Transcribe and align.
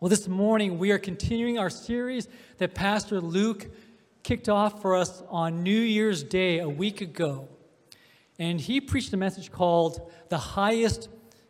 Well, 0.00 0.08
this 0.08 0.28
morning 0.28 0.78
we 0.78 0.92
are 0.92 0.98
continuing 0.98 1.58
our 1.58 1.68
series 1.68 2.28
that 2.58 2.72
Pastor 2.72 3.20
Luke 3.20 3.66
kicked 4.22 4.48
off 4.48 4.80
for 4.80 4.94
us 4.94 5.24
on 5.28 5.64
New 5.64 5.80
Year's 5.80 6.22
Day 6.22 6.60
a 6.60 6.68
week 6.68 7.00
ago. 7.00 7.48
And 8.38 8.60
he 8.60 8.80
preached 8.80 9.12
a 9.12 9.16
message 9.16 9.50
called 9.50 10.08
The 10.28 10.38
Highest 10.38 11.08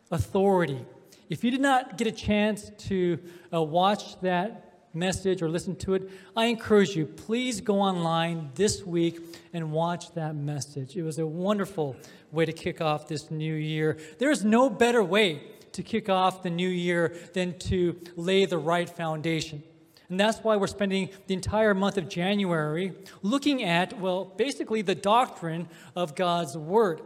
Authority. 0.09 0.83
If 1.29 1.43
you 1.43 1.51
did 1.51 1.61
not 1.61 1.95
get 1.95 2.07
a 2.07 2.11
chance 2.11 2.71
to 2.87 3.19
uh, 3.53 3.61
watch 3.61 4.19
that 4.21 4.87
message 4.95 5.43
or 5.43 5.47
listen 5.47 5.75
to 5.75 5.93
it, 5.93 6.09
I 6.35 6.45
encourage 6.45 6.95
you, 6.95 7.05
please 7.05 7.61
go 7.61 7.79
online 7.79 8.49
this 8.55 8.83
week 8.83 9.19
and 9.53 9.71
watch 9.71 10.11
that 10.15 10.33
message. 10.35 10.97
It 10.97 11.03
was 11.03 11.19
a 11.19 11.27
wonderful 11.27 11.95
way 12.31 12.45
to 12.45 12.53
kick 12.53 12.81
off 12.81 13.07
this 13.07 13.29
new 13.29 13.53
year. 13.53 13.99
There 14.17 14.31
is 14.31 14.43
no 14.43 14.71
better 14.71 15.03
way 15.03 15.43
to 15.79 15.83
kick 15.83 16.09
off 16.09 16.43
the 16.43 16.49
new 16.49 16.67
year 16.67 17.15
than 17.33 17.57
to 17.57 17.97
lay 18.17 18.43
the 18.43 18.57
right 18.57 18.89
foundation. 18.89 19.63
And 20.09 20.19
that's 20.19 20.39
why 20.39 20.57
we're 20.57 20.67
spending 20.67 21.09
the 21.27 21.33
entire 21.33 21.73
month 21.73 21.97
of 21.97 22.09
January 22.09 22.91
looking 23.21 23.63
at, 23.63 23.97
well, 23.97 24.25
basically 24.25 24.81
the 24.81 24.93
doctrine 24.93 25.69
of 25.95 26.15
God's 26.15 26.57
Word. 26.57 26.99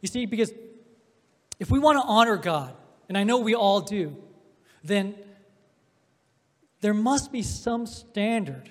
You 0.00 0.06
see, 0.06 0.26
because 0.26 0.52
if 1.58 1.72
we 1.72 1.80
want 1.80 2.00
to 2.00 2.06
honor 2.06 2.36
God, 2.36 2.72
and 3.08 3.18
I 3.18 3.24
know 3.24 3.38
we 3.38 3.56
all 3.56 3.80
do, 3.80 4.16
then 4.84 5.16
there 6.80 6.94
must 6.94 7.32
be 7.32 7.42
some 7.42 7.84
standard. 7.84 8.70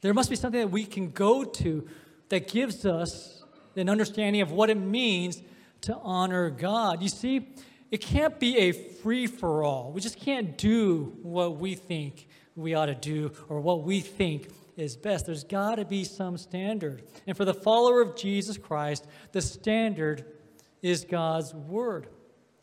There 0.00 0.14
must 0.14 0.30
be 0.30 0.36
something 0.36 0.60
that 0.60 0.72
we 0.72 0.84
can 0.84 1.12
go 1.12 1.44
to 1.44 1.86
that 2.30 2.48
gives 2.48 2.84
us 2.86 3.44
an 3.76 3.88
understanding 3.88 4.42
of 4.42 4.50
what 4.50 4.68
it 4.68 4.78
means 4.78 5.40
to 5.82 5.94
honor 6.02 6.50
God. 6.50 7.02
You 7.02 7.08
see, 7.08 7.46
it 7.92 8.00
can't 8.00 8.40
be 8.40 8.56
a 8.56 8.72
free 8.72 9.26
for 9.26 9.62
all. 9.62 9.92
We 9.92 10.00
just 10.00 10.18
can't 10.18 10.56
do 10.56 11.12
what 11.22 11.58
we 11.58 11.74
think 11.74 12.26
we 12.56 12.72
ought 12.74 12.86
to 12.86 12.94
do 12.94 13.32
or 13.50 13.60
what 13.60 13.82
we 13.82 14.00
think 14.00 14.48
is 14.78 14.96
best. 14.96 15.26
There's 15.26 15.44
got 15.44 15.74
to 15.74 15.84
be 15.84 16.02
some 16.02 16.38
standard. 16.38 17.02
And 17.26 17.36
for 17.36 17.44
the 17.44 17.52
follower 17.52 18.00
of 18.00 18.16
Jesus 18.16 18.56
Christ, 18.56 19.06
the 19.32 19.42
standard 19.42 20.24
is 20.80 21.04
God's 21.04 21.52
Word. 21.52 22.06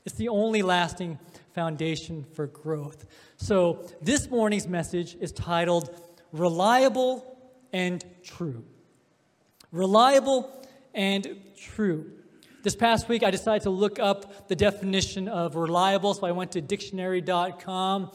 It's 0.04 0.16
the 0.16 0.30
only 0.30 0.64
lasting 0.64 1.20
foundation 1.54 2.26
for 2.34 2.48
growth. 2.48 3.06
So, 3.38 3.86
this 4.02 4.32
morning's 4.32 4.68
message 4.68 5.16
is 5.22 5.32
titled 5.32 5.96
Reliable 6.32 7.38
and 7.72 8.04
True. 8.24 8.64
Reliable 9.72 10.52
and 10.96 11.40
True. 11.56 12.19
This 12.70 12.76
past 12.76 13.10
week, 13.10 13.24
I 13.24 13.32
decided 13.32 13.64
to 13.64 13.72
look 13.72 13.98
up 13.98 14.48
the 14.48 14.56
definition 14.56 15.28
of 15.28 15.56
reliable, 15.56 16.14
so 16.14 16.28
I 16.28 16.32
went 16.34 16.52
to 16.52 16.62
dictionary.com, 16.62 18.12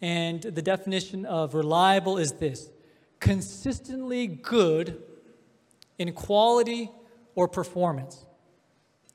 and 0.00 0.40
the 0.40 0.62
definition 0.62 1.24
of 1.26 1.54
reliable 1.54 2.16
is 2.16 2.30
this 2.34 2.70
consistently 3.18 4.28
good 4.28 5.02
in 5.98 6.12
quality 6.12 6.88
or 7.34 7.48
performance, 7.48 8.24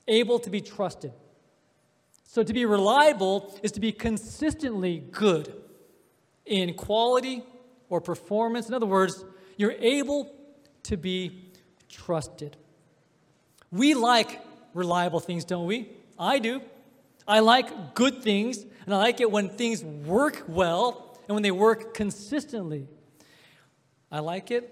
able 0.08 0.38
to 0.40 0.50
be 0.50 0.60
trusted. 0.60 1.14
So, 2.24 2.42
to 2.42 2.52
be 2.52 2.66
reliable 2.66 3.58
is 3.62 3.72
to 3.72 3.80
be 3.80 3.92
consistently 3.92 4.98
good 5.10 5.54
in 6.44 6.74
quality 6.74 7.44
or 7.88 8.02
performance. 8.02 8.68
In 8.68 8.74
other 8.74 8.84
words, 8.84 9.24
you're 9.56 9.72
able 9.80 10.30
to 10.82 10.98
be 10.98 11.50
trusted. 11.88 12.58
We 13.70 13.94
like 13.94 14.51
reliable 14.74 15.20
things, 15.20 15.44
don't 15.44 15.66
we? 15.66 15.88
I 16.18 16.38
do. 16.38 16.62
I 17.26 17.40
like 17.40 17.94
good 17.94 18.22
things, 18.22 18.64
and 18.84 18.94
I 18.94 18.98
like 18.98 19.20
it 19.20 19.30
when 19.30 19.48
things 19.48 19.84
work 19.84 20.44
well 20.48 21.18
and 21.28 21.34
when 21.34 21.42
they 21.42 21.50
work 21.50 21.94
consistently. 21.94 22.88
I 24.10 24.18
like 24.18 24.50
it 24.50 24.70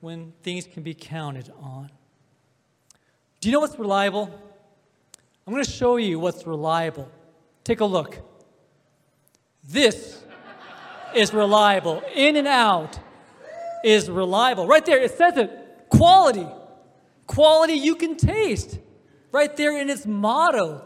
when 0.00 0.32
things 0.42 0.66
can 0.66 0.82
be 0.82 0.94
counted 0.94 1.52
on. 1.60 1.90
Do 3.40 3.48
you 3.48 3.52
know 3.52 3.60
what's 3.60 3.78
reliable? 3.78 4.30
I'm 5.46 5.52
going 5.52 5.64
to 5.64 5.70
show 5.70 5.96
you 5.96 6.18
what's 6.18 6.46
reliable. 6.46 7.10
Take 7.62 7.80
a 7.80 7.84
look. 7.84 8.18
This 9.62 10.22
is 11.14 11.32
reliable. 11.32 12.02
In-N-Out 12.14 12.98
is 13.84 14.10
reliable. 14.10 14.66
Right 14.66 14.84
there, 14.84 14.98
it 14.98 15.12
says 15.12 15.36
it 15.36 15.86
quality. 15.90 16.46
Quality 17.26 17.74
you 17.74 17.94
can 17.94 18.16
taste. 18.16 18.78
Right 19.34 19.56
there 19.56 19.76
in 19.76 19.90
its 19.90 20.06
motto. 20.06 20.84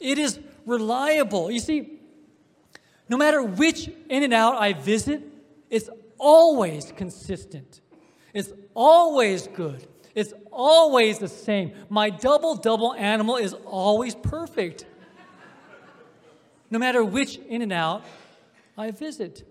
It 0.00 0.18
is 0.18 0.40
reliable. 0.66 1.48
You 1.48 1.60
see, 1.60 2.00
no 3.08 3.16
matter 3.16 3.40
which 3.40 3.88
In-N-Out 4.08 4.56
I 4.56 4.72
visit, 4.72 5.22
it's 5.70 5.88
always 6.18 6.92
consistent. 6.96 7.80
It's 8.34 8.52
always 8.74 9.46
good. 9.46 9.86
It's 10.12 10.32
always 10.50 11.20
the 11.20 11.28
same. 11.28 11.70
My 11.88 12.10
double 12.10 12.56
double 12.56 12.94
animal 12.94 13.36
is 13.36 13.54
always 13.64 14.16
perfect. 14.16 14.84
No 16.72 16.80
matter 16.80 17.04
which 17.04 17.36
In-N-Out 17.36 18.02
I 18.76 18.90
visit. 18.90 19.44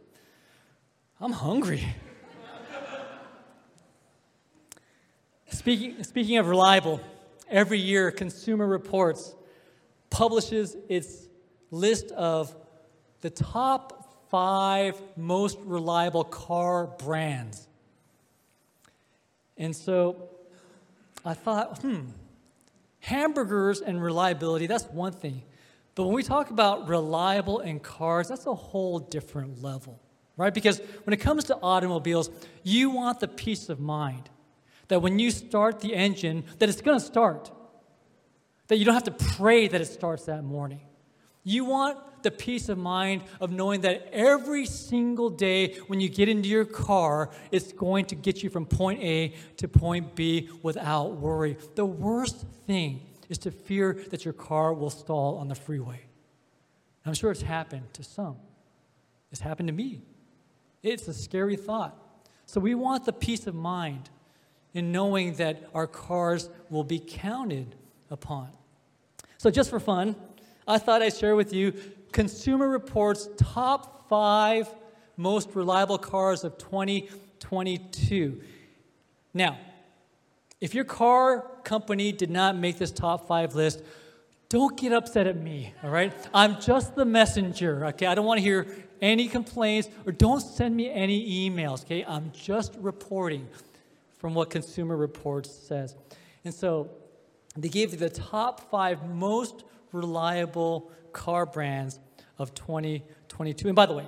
I'm 1.21 1.31
hungry. 1.31 1.87
speaking, 5.49 6.03
speaking 6.03 6.39
of 6.39 6.47
reliable, 6.47 6.99
every 7.49 7.79
year 7.79 8.11
Consumer 8.11 8.67
Reports 8.67 9.35
publishes 10.09 10.75
its 10.89 11.27
list 11.71 12.11
of 12.11 12.55
the 13.21 13.29
top 13.29 14.27
five 14.29 15.01
most 15.15 15.57
reliable 15.63 16.23
car 16.23 16.87
brands. 16.87 17.67
And 19.57 19.75
so 19.75 20.29
I 21.25 21.33
thought, 21.33 21.81
hmm, 21.81 22.01
hamburgers 22.99 23.81
and 23.81 24.01
reliability, 24.01 24.67
that's 24.67 24.85
one 24.85 25.13
thing. 25.13 25.43
But 25.95 26.03
when 26.03 26.13
we 26.13 26.23
talk 26.23 26.51
about 26.51 26.87
reliable 26.87 27.59
in 27.59 27.79
cars, 27.79 28.27
that's 28.27 28.45
a 28.45 28.53
whole 28.53 28.99
different 28.99 29.63
level, 29.63 29.99
right? 30.35 30.53
Because 30.53 30.79
when 31.05 31.13
it 31.13 31.17
comes 31.17 31.45
to 31.45 31.57
automobiles, 31.61 32.29
you 32.63 32.91
want 32.91 33.19
the 33.19 33.27
peace 33.27 33.69
of 33.69 33.79
mind 33.79 34.29
that 34.87 35.01
when 35.01 35.19
you 35.19 35.31
start 35.31 35.79
the 35.79 35.93
engine, 35.95 36.43
that 36.59 36.69
it's 36.69 36.81
going 36.81 36.99
to 36.99 37.05
start. 37.05 37.51
That 38.67 38.77
you 38.77 38.85
don't 38.85 38.93
have 38.93 39.03
to 39.05 39.11
pray 39.35 39.67
that 39.67 39.79
it 39.79 39.85
starts 39.85 40.25
that 40.25 40.43
morning. 40.43 40.81
You 41.43 41.65
want 41.65 41.99
the 42.23 42.31
peace 42.31 42.67
of 42.67 42.77
mind 42.77 43.23
of 43.39 43.51
knowing 43.51 43.81
that 43.81 44.09
every 44.11 44.65
single 44.65 45.29
day 45.29 45.75
when 45.87 46.01
you 46.01 46.09
get 46.09 46.27
into 46.27 46.49
your 46.49 46.65
car, 46.65 47.29
it's 47.51 47.71
going 47.71 48.05
to 48.05 48.15
get 48.15 48.43
you 48.43 48.49
from 48.49 48.65
point 48.65 49.01
A 49.01 49.33
to 49.57 49.67
point 49.67 50.15
B 50.15 50.49
without 50.61 51.13
worry. 51.13 51.57
The 51.75 51.85
worst 51.85 52.45
thing 52.65 53.01
is 53.29 53.37
to 53.39 53.51
fear 53.51 53.93
that 54.09 54.25
your 54.25 54.33
car 54.33 54.73
will 54.73 54.89
stall 54.89 55.37
on 55.37 55.47
the 55.47 55.55
freeway. 55.55 56.01
I'm 57.05 57.13
sure 57.13 57.31
it's 57.31 57.41
happened 57.41 57.93
to 57.93 58.03
some. 58.03 58.35
It's 59.31 59.39
happened 59.39 59.67
to 59.67 59.73
me. 59.73 60.01
It's 60.83 61.07
a 61.07 61.13
scary 61.13 61.55
thought. 61.55 61.97
So 62.45 62.59
we 62.59 62.75
want 62.75 63.05
the 63.05 63.13
peace 63.13 63.47
of 63.47 63.55
mind 63.55 64.09
in 64.77 64.91
knowing 64.91 65.33
that 65.33 65.63
our 65.73 65.87
cars 65.87 66.51
will 66.69 66.83
be 66.83 66.99
counted 66.99 67.73
upon. 68.11 68.47
So, 69.39 69.49
just 69.49 69.71
for 69.71 69.79
fun, 69.79 70.15
I 70.67 70.77
thought 70.77 71.01
I'd 71.01 71.15
share 71.15 71.35
with 71.35 71.51
you 71.51 71.73
Consumer 72.11 72.69
Reports' 72.69 73.27
top 73.37 74.07
five 74.07 74.69
most 75.17 75.55
reliable 75.55 75.97
cars 75.97 76.43
of 76.43 76.59
2022. 76.59 78.39
Now, 79.33 79.57
if 80.61 80.75
your 80.75 80.83
car 80.85 81.47
company 81.63 82.11
did 82.11 82.29
not 82.29 82.55
make 82.55 82.77
this 82.77 82.91
top 82.91 83.27
five 83.27 83.55
list, 83.55 83.81
don't 84.47 84.77
get 84.77 84.93
upset 84.93 85.25
at 85.25 85.37
me, 85.37 85.73
all 85.83 85.89
right? 85.89 86.13
I'm 86.35 86.61
just 86.61 86.95
the 86.95 87.03
messenger, 87.03 87.83
okay? 87.87 88.05
I 88.05 88.13
don't 88.13 88.27
want 88.27 88.37
to 88.37 88.43
hear 88.43 88.67
any 89.01 89.27
complaints 89.27 89.89
or 90.05 90.11
don't 90.11 90.39
send 90.39 90.75
me 90.75 90.91
any 90.91 91.49
emails, 91.49 91.83
okay? 91.83 92.05
I'm 92.05 92.31
just 92.31 92.75
reporting 92.79 93.47
from 94.17 94.33
what 94.33 94.49
Consumer 94.49 94.95
Reports 94.95 95.51
says. 95.51 95.95
And 96.43 96.53
so 96.53 96.89
they 97.55 97.69
gave 97.69 97.91
you 97.91 97.97
the 97.97 98.09
top 98.09 98.69
five 98.69 99.07
most 99.09 99.63
reliable 99.91 100.91
car 101.13 101.45
brands 101.45 101.99
of 102.37 102.53
2022. 102.53 103.67
And 103.67 103.75
by 103.75 103.85
the 103.85 103.93
way, 103.93 104.05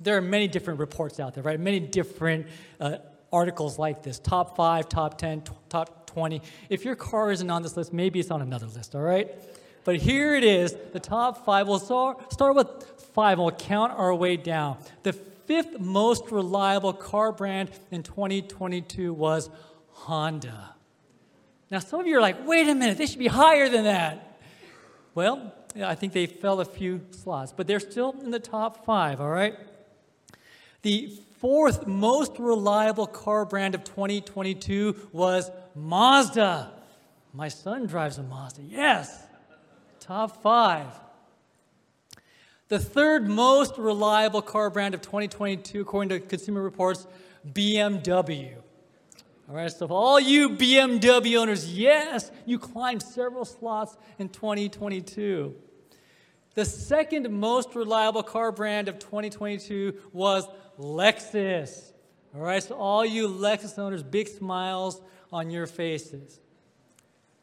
there 0.00 0.16
are 0.16 0.22
many 0.22 0.48
different 0.48 0.80
reports 0.80 1.18
out 1.20 1.34
there, 1.34 1.42
right? 1.42 1.58
Many 1.58 1.80
different 1.80 2.46
uh, 2.80 2.98
articles 3.32 3.78
like 3.78 4.02
this 4.02 4.18
top 4.18 4.56
five, 4.56 4.88
top 4.88 5.18
10, 5.18 5.42
t- 5.42 5.52
top 5.68 6.06
20. 6.06 6.40
If 6.68 6.84
your 6.84 6.94
car 6.94 7.32
isn't 7.32 7.50
on 7.50 7.62
this 7.62 7.76
list, 7.76 7.92
maybe 7.92 8.20
it's 8.20 8.30
on 8.30 8.40
another 8.40 8.66
list, 8.66 8.94
all 8.94 9.02
right? 9.02 9.28
But 9.84 9.96
here 9.96 10.34
it 10.34 10.44
is 10.44 10.76
the 10.92 11.00
top 11.00 11.44
five. 11.44 11.66
We'll 11.66 11.78
start, 11.78 12.32
start 12.32 12.54
with 12.54 12.68
five 13.14 13.38
we'll 13.38 13.50
count 13.50 13.92
our 13.92 14.14
way 14.14 14.36
down. 14.36 14.78
The 15.02 15.18
fifth 15.48 15.80
most 15.80 16.30
reliable 16.30 16.92
car 16.92 17.32
brand 17.32 17.70
in 17.90 18.02
2022 18.02 19.14
was 19.14 19.48
Honda. 19.92 20.74
Now, 21.70 21.78
some 21.78 22.00
of 22.00 22.06
you 22.06 22.18
are 22.18 22.20
like, 22.20 22.46
wait 22.46 22.68
a 22.68 22.74
minute, 22.74 22.98
they 22.98 23.06
should 23.06 23.18
be 23.18 23.28
higher 23.28 23.70
than 23.70 23.84
that. 23.84 24.38
Well, 25.14 25.54
I 25.82 25.94
think 25.94 26.12
they 26.12 26.26
fell 26.26 26.60
a 26.60 26.66
few 26.66 27.00
slots, 27.12 27.54
but 27.56 27.66
they're 27.66 27.80
still 27.80 28.14
in 28.22 28.30
the 28.30 28.38
top 28.38 28.84
five, 28.84 29.22
all 29.22 29.30
right? 29.30 29.54
The 30.82 31.18
fourth 31.38 31.86
most 31.86 32.38
reliable 32.38 33.06
car 33.06 33.46
brand 33.46 33.74
of 33.74 33.84
2022 33.84 35.08
was 35.12 35.50
Mazda. 35.74 36.72
My 37.32 37.48
son 37.48 37.86
drives 37.86 38.18
a 38.18 38.22
Mazda. 38.22 38.62
Yes, 38.68 39.24
top 39.98 40.42
five. 40.42 40.88
The 42.68 42.78
third 42.78 43.26
most 43.26 43.78
reliable 43.78 44.42
car 44.42 44.68
brand 44.68 44.94
of 44.94 45.00
2022, 45.00 45.80
according 45.80 46.10
to 46.10 46.20
Consumer 46.20 46.62
Reports, 46.62 47.06
BMW. 47.50 48.56
All 49.48 49.54
right, 49.54 49.72
so 49.72 49.86
all 49.86 50.20
you 50.20 50.50
BMW 50.50 51.40
owners, 51.40 51.72
yes, 51.72 52.30
you 52.44 52.58
climbed 52.58 53.02
several 53.02 53.46
slots 53.46 53.96
in 54.18 54.28
2022. 54.28 55.54
The 56.54 56.64
second 56.66 57.30
most 57.30 57.74
reliable 57.74 58.22
car 58.22 58.52
brand 58.52 58.88
of 58.88 58.98
2022 58.98 59.94
was 60.12 60.46
Lexus. 60.78 61.92
All 62.34 62.42
right, 62.42 62.62
so 62.62 62.74
all 62.74 63.06
you 63.06 63.28
Lexus 63.28 63.78
owners, 63.78 64.02
big 64.02 64.28
smiles 64.28 65.00
on 65.32 65.50
your 65.50 65.66
faces. 65.66 66.38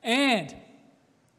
And 0.04 0.56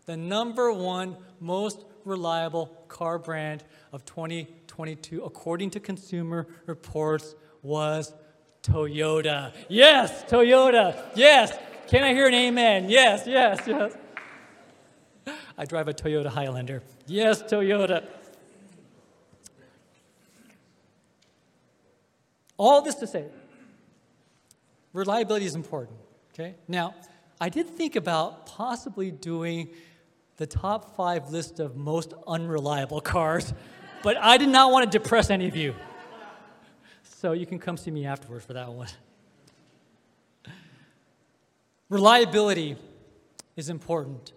the 0.07 0.17
number 0.17 0.73
one 0.73 1.17
most 1.39 1.85
reliable 2.07 2.67
car 2.89 3.19
brand 3.19 3.65
of 3.93 4.05
2022, 4.07 5.25
according 5.25 5.71
to 5.71 5.81
Consumer 5.81 6.47
Reports, 6.67 7.35
was 7.63 8.15
Toyota. 8.63 9.53
Yes, 9.69 10.25
Toyota. 10.25 10.97
Yes. 11.15 11.57
Can 11.89 12.03
I 12.03 12.15
hear 12.15 12.27
an 12.27 12.35
amen? 12.35 12.89
Yes, 12.89 13.27
yes, 13.27 13.61
yes. 13.67 13.93
I 15.59 15.65
drive 15.65 15.89
a 15.89 15.95
Toyota 15.95 16.27
Highlander. 16.27 16.83
Yes, 17.07 17.43
Toyota. 17.43 18.05
All 22.59 22.83
this 22.83 22.95
to 22.97 23.07
say, 23.07 23.27
reliability 24.93 25.47
is 25.47 25.55
important, 25.55 25.99
okay? 26.33 26.55
Now, 26.69 26.95
I 27.41 27.49
did 27.51 27.69
think 27.69 27.97
about 27.97 28.47
possibly 28.47 29.11
doing 29.11 29.69
the 30.37 30.47
top 30.47 30.97
five 30.97 31.31
list 31.31 31.61
of 31.61 31.77
most 31.77 32.13
unreliable 32.27 33.01
cars, 33.01 33.55
but 34.03 34.17
I 34.17 34.37
did 34.37 34.49
not 34.49 34.71
want 34.71 34.91
to 34.91 34.99
depress 34.99 35.31
any 35.31 35.49
of 35.49 35.57
you. 35.57 35.75
So 37.03 37.33
you 37.33 37.47
can 37.47 37.59
come 37.59 37.77
see 37.77 37.91
me 37.91 38.05
afterwards 38.07 38.45
for 38.45 38.53
that 38.53 38.71
one. 38.71 38.89
Reliability 41.89 42.77
is 43.57 43.69
important. 43.69 44.33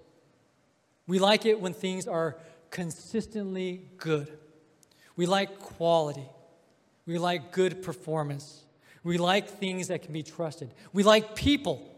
We 1.07 1.19
like 1.19 1.45
it 1.45 1.59
when 1.59 1.73
things 1.73 2.07
are 2.07 2.37
consistently 2.69 3.81
good. 3.97 4.31
We 5.15 5.25
like 5.25 5.59
quality. 5.59 6.27
We 7.05 7.17
like 7.17 7.51
good 7.51 7.81
performance. 7.81 8.63
We 9.03 9.17
like 9.17 9.49
things 9.49 9.87
that 9.87 10.03
can 10.03 10.13
be 10.13 10.23
trusted. 10.23 10.73
We 10.93 11.03
like 11.03 11.35
people 11.35 11.95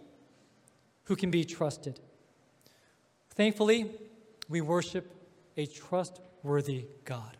who 1.04 1.15
can 1.15 1.30
be 1.30 1.44
trusted. 1.44 2.00
Thankfully, 3.36 3.92
we 4.50 4.62
worship 4.62 5.13
a 5.57 5.66
trustworthy 5.66 6.86
God. 7.06 7.38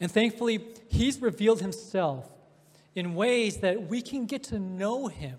And 0.00 0.10
thankfully, 0.10 0.64
He's 0.88 1.20
revealed 1.20 1.60
Himself 1.60 2.30
in 2.94 3.14
ways 3.14 3.58
that 3.58 3.88
we 3.88 4.00
can 4.00 4.26
get 4.26 4.44
to 4.44 4.58
know 4.58 5.08
Him 5.08 5.38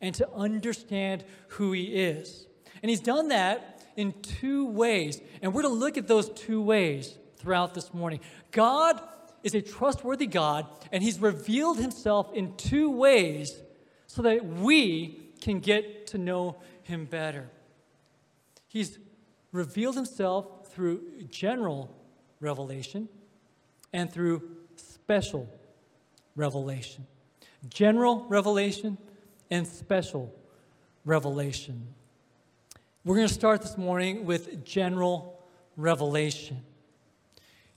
and 0.00 0.14
to 0.14 0.30
understand 0.32 1.24
who 1.48 1.72
He 1.72 1.84
is. 1.84 2.46
And 2.82 2.90
He's 2.90 3.00
done 3.00 3.28
that 3.28 3.84
in 3.96 4.14
two 4.22 4.66
ways. 4.68 5.20
And 5.42 5.52
we're 5.52 5.62
going 5.62 5.74
to 5.74 5.80
look 5.80 5.98
at 5.98 6.08
those 6.08 6.30
two 6.30 6.62
ways 6.62 7.16
throughout 7.36 7.74
this 7.74 7.92
morning. 7.92 8.20
God 8.50 9.00
is 9.42 9.54
a 9.54 9.62
trustworthy 9.62 10.26
God, 10.26 10.66
and 10.92 11.02
He's 11.02 11.18
revealed 11.18 11.78
Himself 11.78 12.32
in 12.32 12.56
two 12.56 12.90
ways 12.90 13.54
so 14.06 14.22
that 14.22 14.44
we 14.46 15.30
can 15.40 15.60
get 15.60 16.06
to 16.08 16.18
know 16.18 16.56
Him 16.82 17.04
better. 17.04 17.50
He's 18.76 18.98
revealed 19.52 19.94
Himself 19.94 20.66
through 20.66 21.00
general 21.30 21.96
revelation 22.40 23.08
and 23.90 24.12
through 24.12 24.42
special 24.76 25.48
revelation. 26.34 27.06
General 27.70 28.26
revelation 28.28 28.98
and 29.50 29.66
special 29.66 30.30
revelation. 31.06 31.86
We're 33.02 33.16
going 33.16 33.28
to 33.28 33.32
start 33.32 33.62
this 33.62 33.78
morning 33.78 34.26
with 34.26 34.62
general 34.62 35.40
revelation. 35.78 36.60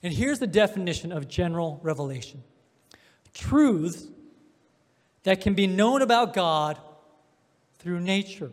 And 0.02 0.12
here's 0.12 0.38
the 0.38 0.46
definition 0.46 1.12
of 1.12 1.28
general 1.28 1.80
revelation 1.82 2.42
truths 3.32 4.06
that 5.22 5.40
can 5.40 5.54
be 5.54 5.66
known 5.66 6.02
about 6.02 6.34
God 6.34 6.78
through 7.78 8.00
nature. 8.00 8.50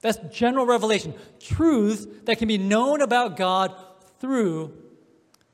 That's 0.00 0.18
general 0.34 0.66
revelation. 0.66 1.14
Truths 1.38 2.06
that 2.24 2.38
can 2.38 2.48
be 2.48 2.58
known 2.58 3.02
about 3.02 3.36
God 3.36 3.74
through 4.18 4.72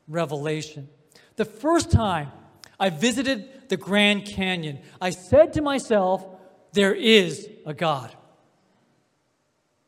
revelation. 0.09 0.89
The 1.37 1.45
first 1.45 1.91
time 1.91 2.31
I 2.79 2.91
visited 2.91 3.69
the 3.69 3.77
Grand 3.77 4.25
Canyon, 4.25 4.81
I 5.01 5.11
said 5.11 5.55
to 5.55 5.63
myself, 5.63 6.25
There 6.73 6.95
is 6.95 7.49
a 7.65 7.75
God. 7.75 8.15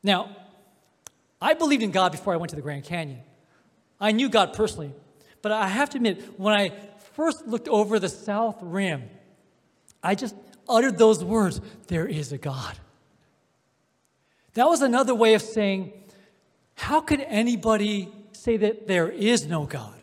Now, 0.03 0.37
I 1.41 1.55
believed 1.55 1.83
in 1.83 1.91
God 1.91 2.13
before 2.13 2.35
I 2.35 2.37
went 2.37 2.51
to 2.51 2.57
the 2.57 2.63
Grand 2.63 2.85
Canyon. 2.85 3.21
I 4.01 4.13
knew 4.13 4.29
God 4.29 4.55
personally. 4.55 4.93
But 5.43 5.53
I 5.53 5.69
have 5.69 5.91
to 5.91 5.99
admit, 5.99 6.39
when 6.39 6.55
I 6.55 6.73
first 7.15 7.47
looked 7.47 7.69
over 7.69 7.99
the 7.99 8.09
south 8.09 8.59
rim, 8.61 9.09
I 10.03 10.15
just 10.15 10.35
uttered 10.69 10.99
those 10.99 11.23
words 11.25 11.61
there 11.87 12.07
is 12.07 12.33
a 12.33 12.39
God. 12.39 12.77
That 14.59 14.69
was 14.69 14.83
another 14.83 15.15
way 15.15 15.35
of 15.35 15.43
saying, 15.43 15.93
how 16.75 17.01
could 17.01 17.21
anybody 17.21 18.09
say 18.33 18.57
that 18.57 18.89
there 18.89 19.09
is 19.09 19.47
no 19.47 19.67
God? 19.67 19.95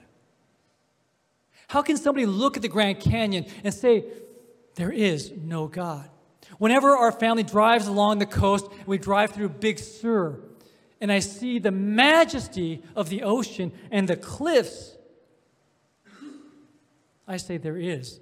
How 1.67 1.81
can 1.81 1.97
somebody 1.97 2.25
look 2.25 2.55
at 2.55 2.61
the 2.61 2.69
Grand 2.69 3.01
Canyon 3.01 3.47
and 3.65 3.73
say, 3.73 4.05
there 4.75 4.93
is 4.93 5.33
no 5.43 5.67
God? 5.67 6.09
Whenever 6.57 6.95
our 6.95 7.11
family 7.11 7.43
drives 7.43 7.87
along 7.87 8.19
the 8.19 8.25
coast, 8.25 8.67
we 8.85 8.97
drive 8.97 9.31
through 9.31 9.49
Big 9.49 9.77
Sur, 9.77 10.39
and 11.01 11.11
I 11.11 11.19
see 11.19 11.59
the 11.59 11.71
majesty 11.71 12.81
of 12.95 13.09
the 13.09 13.23
ocean 13.23 13.73
and 13.91 14.07
the 14.07 14.15
cliffs, 14.15 14.95
I 17.27 17.35
say 17.35 17.57
there 17.57 17.75
is 17.75 18.21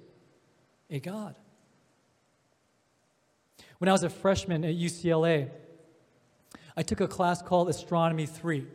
a 0.90 0.98
God. 0.98 1.36
When 3.78 3.88
I 3.88 3.92
was 3.92 4.02
a 4.02 4.10
freshman 4.10 4.64
at 4.64 4.74
UCLA, 4.74 5.50
I 6.76 6.82
took 6.82 7.00
a 7.00 7.08
class 7.08 7.40
called 7.42 7.68
Astronomy 7.68 8.26
3. 8.26 8.66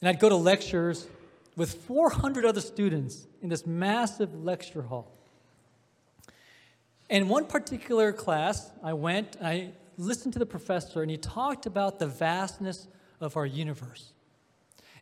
And 0.00 0.08
I'd 0.08 0.20
go 0.20 0.28
to 0.28 0.36
lectures 0.36 1.06
with 1.56 1.74
400 1.74 2.44
other 2.44 2.60
students 2.60 3.26
in 3.40 3.48
this 3.48 3.66
massive 3.66 4.34
lecture 4.44 4.82
hall. 4.82 5.10
In 7.08 7.28
one 7.28 7.46
particular 7.46 8.12
class, 8.12 8.70
I 8.82 8.94
went, 8.94 9.36
I 9.42 9.72
listened 9.98 10.32
to 10.32 10.38
the 10.38 10.46
professor, 10.46 11.02
and 11.02 11.10
he 11.10 11.18
talked 11.18 11.66
about 11.66 11.98
the 11.98 12.06
vastness 12.06 12.88
of 13.20 13.36
our 13.36 13.44
universe. 13.46 14.12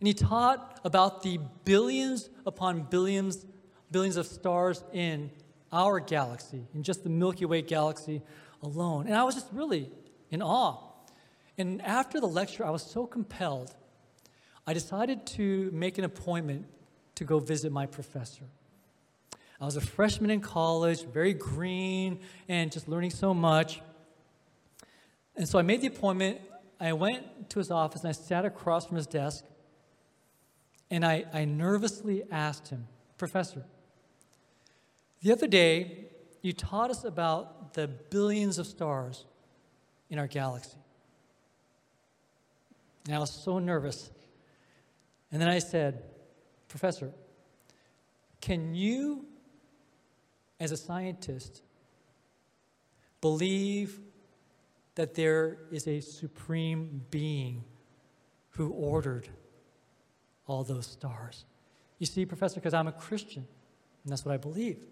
And 0.00 0.06
he 0.06 0.14
taught 0.14 0.80
about 0.82 1.22
the 1.22 1.38
billions 1.64 2.28
upon 2.46 2.82
billions, 2.82 3.46
billions 3.90 4.16
of 4.16 4.26
stars 4.26 4.82
in 4.92 5.30
our 5.72 6.00
galaxy, 6.00 6.66
in 6.74 6.82
just 6.82 7.04
the 7.04 7.10
Milky 7.10 7.44
Way 7.44 7.62
galaxy 7.62 8.22
alone. 8.62 9.06
And 9.06 9.14
I 9.14 9.22
was 9.24 9.34
just 9.34 9.46
really 9.52 9.90
in 10.30 10.42
awe. 10.42 10.78
And 11.58 11.82
after 11.82 12.20
the 12.20 12.26
lecture, 12.26 12.64
I 12.64 12.70
was 12.70 12.82
so 12.82 13.06
compelled 13.06 13.74
I 14.66 14.72
decided 14.72 15.26
to 15.26 15.68
make 15.72 15.98
an 15.98 16.04
appointment 16.04 16.66
to 17.16 17.24
go 17.24 17.40
visit 17.40 17.72
my 17.72 17.86
professor. 17.86 18.44
I 19.60 19.64
was 19.64 19.76
a 19.76 19.80
freshman 19.80 20.30
in 20.30 20.40
college, 20.40 21.04
very 21.04 21.34
green, 21.34 22.20
and 22.48 22.70
just 22.70 22.88
learning 22.88 23.10
so 23.10 23.34
much. 23.34 23.80
And 25.34 25.48
so 25.48 25.58
I 25.58 25.62
made 25.62 25.80
the 25.80 25.88
appointment. 25.88 26.40
I 26.78 26.92
went 26.92 27.50
to 27.50 27.58
his 27.58 27.70
office 27.70 28.02
and 28.02 28.10
I 28.10 28.12
sat 28.12 28.44
across 28.44 28.86
from 28.86 28.96
his 28.96 29.06
desk. 29.08 29.44
And 30.90 31.04
I, 31.04 31.24
I 31.32 31.44
nervously 31.44 32.22
asked 32.30 32.68
him, 32.68 32.86
Professor, 33.18 33.64
the 35.20 35.32
other 35.32 35.48
day 35.48 36.06
you 36.42 36.52
taught 36.52 36.90
us 36.90 37.04
about 37.04 37.74
the 37.74 37.88
billions 37.88 38.58
of 38.58 38.68
stars 38.68 39.26
in 40.10 40.18
our 40.18 40.26
galaxy. 40.26 40.76
And 43.06 43.14
I 43.14 43.18
was 43.18 43.30
so 43.30 43.58
nervous. 43.58 44.10
And 45.32 45.40
then 45.40 45.48
I 45.48 45.58
said, 45.58 46.02
Professor, 46.68 47.10
can 48.40 48.74
you, 48.74 49.24
as 50.58 50.72
a 50.72 50.76
scientist, 50.76 51.62
believe 53.20 54.00
that 54.94 55.14
there 55.14 55.58
is 55.70 55.86
a 55.86 56.00
supreme 56.00 57.02
being 57.10 57.64
who 58.50 58.70
ordered 58.70 59.28
all 60.46 60.64
those 60.64 60.86
stars. 60.86 61.44
You 61.98 62.06
see, 62.06 62.26
Professor, 62.26 62.56
because 62.56 62.74
I'm 62.74 62.88
a 62.88 62.92
Christian, 62.92 63.46
and 64.04 64.12
that's 64.12 64.24
what 64.24 64.34
I 64.34 64.36
believe. 64.36 64.84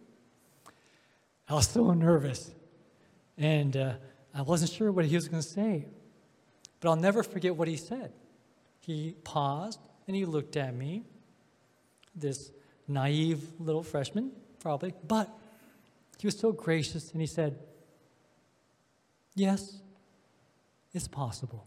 I 1.49 1.55
was 1.55 1.69
so 1.69 1.93
nervous, 1.93 2.51
and 3.37 3.77
uh, 3.77 3.93
I 4.35 4.43
wasn't 4.43 4.71
sure 4.71 4.93
what 4.93 5.05
he 5.05 5.15
was 5.15 5.29
going 5.29 5.43
to 5.43 5.49
say. 5.49 5.87
But 6.81 6.91
I'll 6.91 6.97
never 6.97 7.23
forget 7.23 7.57
what 7.57 7.69
he 7.69 7.77
said. 7.77 8.13
He 8.81 9.17
paused 9.25 9.81
and 10.07 10.17
he 10.17 10.25
looked 10.25 10.57
at 10.57 10.75
me, 10.75 11.05
this 12.15 12.51
naive 12.87 13.43
little 13.59 13.83
freshman, 13.83 14.33
probably, 14.61 14.95
but 15.07 15.29
he 16.19 16.27
was 16.27 16.39
so 16.39 16.53
gracious 16.53 17.13
and 17.13 17.21
he 17.21 17.27
said, 17.27 17.59
Yes, 19.35 19.79
it's 20.93 21.07
possible. 21.07 21.65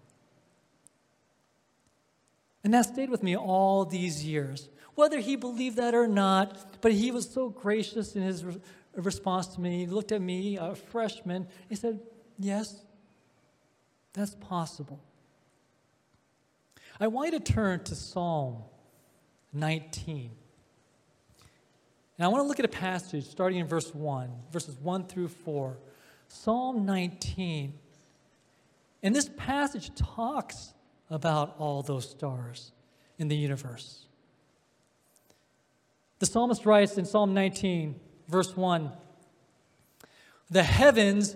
And 2.64 2.74
that 2.74 2.86
stayed 2.86 3.10
with 3.10 3.24
me 3.24 3.38
all 3.38 3.86
these 3.86 4.26
years, 4.26 4.70
whether 4.96 5.20
he 5.20 5.36
believed 5.36 5.78
that 5.78 5.96
or 5.96 6.08
not, 6.08 6.82
but 6.82 6.92
he 6.92 7.12
was 7.12 7.30
so 7.30 7.50
gracious 7.50 8.16
in 8.16 8.24
his 8.24 8.44
re- 8.44 8.58
response 8.96 9.48
to 9.48 9.62
me. 9.62 9.80
He 9.80 9.86
looked 9.88 10.12
at 10.12 10.22
me, 10.22 10.58
a 10.58 10.76
freshman, 10.76 11.48
he 11.70 11.76
said, 11.76 12.02
Yes, 12.42 12.82
that's 14.14 14.36
possible. 14.36 15.00
I 17.00 17.08
want 17.08 17.32
you 17.32 17.40
to 17.40 17.54
turn 17.54 17.84
to 17.84 17.96
Psalm 17.96 18.64
19. 19.54 20.32
And 22.18 22.26
I 22.26 22.28
want 22.28 22.44
to 22.44 22.48
look 22.48 22.60
at 22.60 22.66
a 22.66 22.68
passage 22.68 23.26
starting 23.26 23.60
in 23.60 23.68
verse 23.68 23.94
1, 23.94 24.30
verses 24.52 24.76
1 24.82 25.06
through 25.06 25.28
4. 25.28 25.78
Psalm 26.28 26.86
19. 26.86 27.74
And 29.04 29.16
this 29.16 29.30
passage 29.38 29.94
talks 29.96 30.74
about 31.10 31.56
all 31.60 31.84
those 31.84 32.10
stars 32.10 32.72
in 33.20 33.28
the 33.28 33.36
universe. 33.36 34.06
The 36.20 36.26
psalmist 36.26 36.66
writes 36.66 36.98
in 36.98 37.06
Psalm 37.06 37.34
19, 37.36 38.00
verse 38.28 38.56
1 38.56 38.92
The 40.50 40.64
heavens 40.64 41.36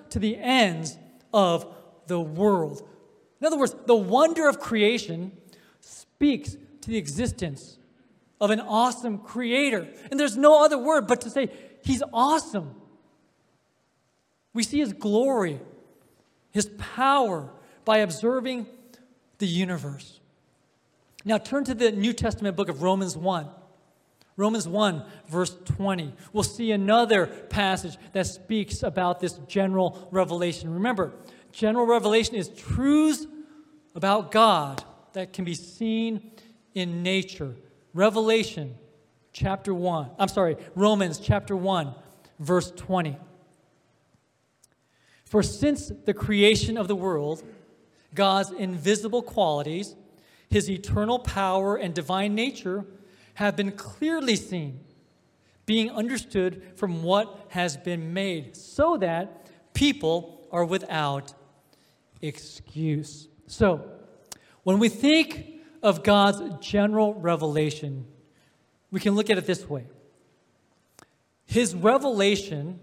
to 0.11 0.19
the 0.19 0.37
ends 0.37 0.97
of 1.33 1.65
the 2.07 2.19
world. 2.19 2.87
In 3.39 3.47
other 3.47 3.57
words, 3.57 3.75
the 3.85 3.95
wonder 3.95 4.47
of 4.47 4.59
creation 4.59 5.31
speaks 5.79 6.55
to 6.81 6.89
the 6.89 6.97
existence 6.97 7.77
of 8.39 8.49
an 8.49 8.59
awesome 8.59 9.17
creator. 9.17 9.87
And 10.09 10.19
there's 10.19 10.37
no 10.37 10.63
other 10.63 10.77
word 10.77 11.07
but 11.07 11.21
to 11.21 11.29
say, 11.29 11.49
He's 11.83 12.03
awesome. 12.13 12.75
We 14.53 14.63
see 14.63 14.79
His 14.79 14.93
glory, 14.93 15.59
His 16.51 16.69
power 16.77 17.49
by 17.85 17.97
observing 17.97 18.67
the 19.39 19.47
universe. 19.47 20.19
Now 21.25 21.37
turn 21.37 21.63
to 21.65 21.73
the 21.73 21.91
New 21.91 22.13
Testament 22.13 22.55
book 22.55 22.69
of 22.69 22.81
Romans 22.81 23.15
1. 23.15 23.47
Romans 24.41 24.67
1, 24.67 25.03
verse 25.27 25.55
20. 25.65 26.13
We'll 26.33 26.43
see 26.43 26.71
another 26.71 27.27
passage 27.27 27.95
that 28.13 28.25
speaks 28.25 28.81
about 28.81 29.19
this 29.19 29.33
general 29.47 30.07
revelation. 30.09 30.73
Remember, 30.73 31.13
general 31.51 31.85
revelation 31.85 32.33
is 32.33 32.49
truths 32.49 33.27
about 33.93 34.31
God 34.31 34.83
that 35.13 35.31
can 35.31 35.45
be 35.45 35.53
seen 35.53 36.31
in 36.73 37.03
nature. 37.03 37.53
Revelation 37.93 38.73
chapter 39.31 39.75
1. 39.75 40.09
I'm 40.17 40.27
sorry, 40.27 40.57
Romans 40.73 41.19
chapter 41.19 41.55
1, 41.55 41.93
verse 42.39 42.71
20. 42.71 43.17
For 45.25 45.43
since 45.43 45.91
the 46.05 46.15
creation 46.15 46.77
of 46.77 46.87
the 46.87 46.95
world, 46.95 47.43
God's 48.15 48.49
invisible 48.49 49.21
qualities, 49.21 49.95
his 50.49 50.67
eternal 50.67 51.19
power 51.19 51.75
and 51.75 51.93
divine 51.93 52.33
nature 52.33 52.85
have 53.35 53.55
been 53.55 53.71
clearly 53.71 54.35
seen, 54.35 54.79
being 55.65 55.89
understood 55.89 56.61
from 56.75 57.03
what 57.03 57.45
has 57.49 57.77
been 57.77 58.13
made, 58.13 58.55
so 58.55 58.97
that 58.97 59.47
people 59.73 60.47
are 60.51 60.65
without 60.65 61.33
excuse. 62.21 63.27
So, 63.47 63.89
when 64.63 64.79
we 64.79 64.89
think 64.89 65.61
of 65.81 66.03
God's 66.03 66.41
general 66.65 67.13
revelation, 67.13 68.05
we 68.91 68.99
can 68.99 69.15
look 69.15 69.29
at 69.29 69.37
it 69.37 69.45
this 69.45 69.67
way 69.67 69.85
His 71.45 71.73
revelation 71.73 72.79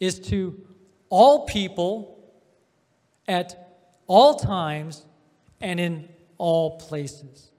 is 0.00 0.18
to 0.20 0.60
all 1.08 1.46
people 1.46 2.18
at 3.28 3.78
all 4.06 4.34
times 4.34 5.04
and 5.60 5.78
in 5.80 6.08
all 6.38 6.78
places. 6.78 7.50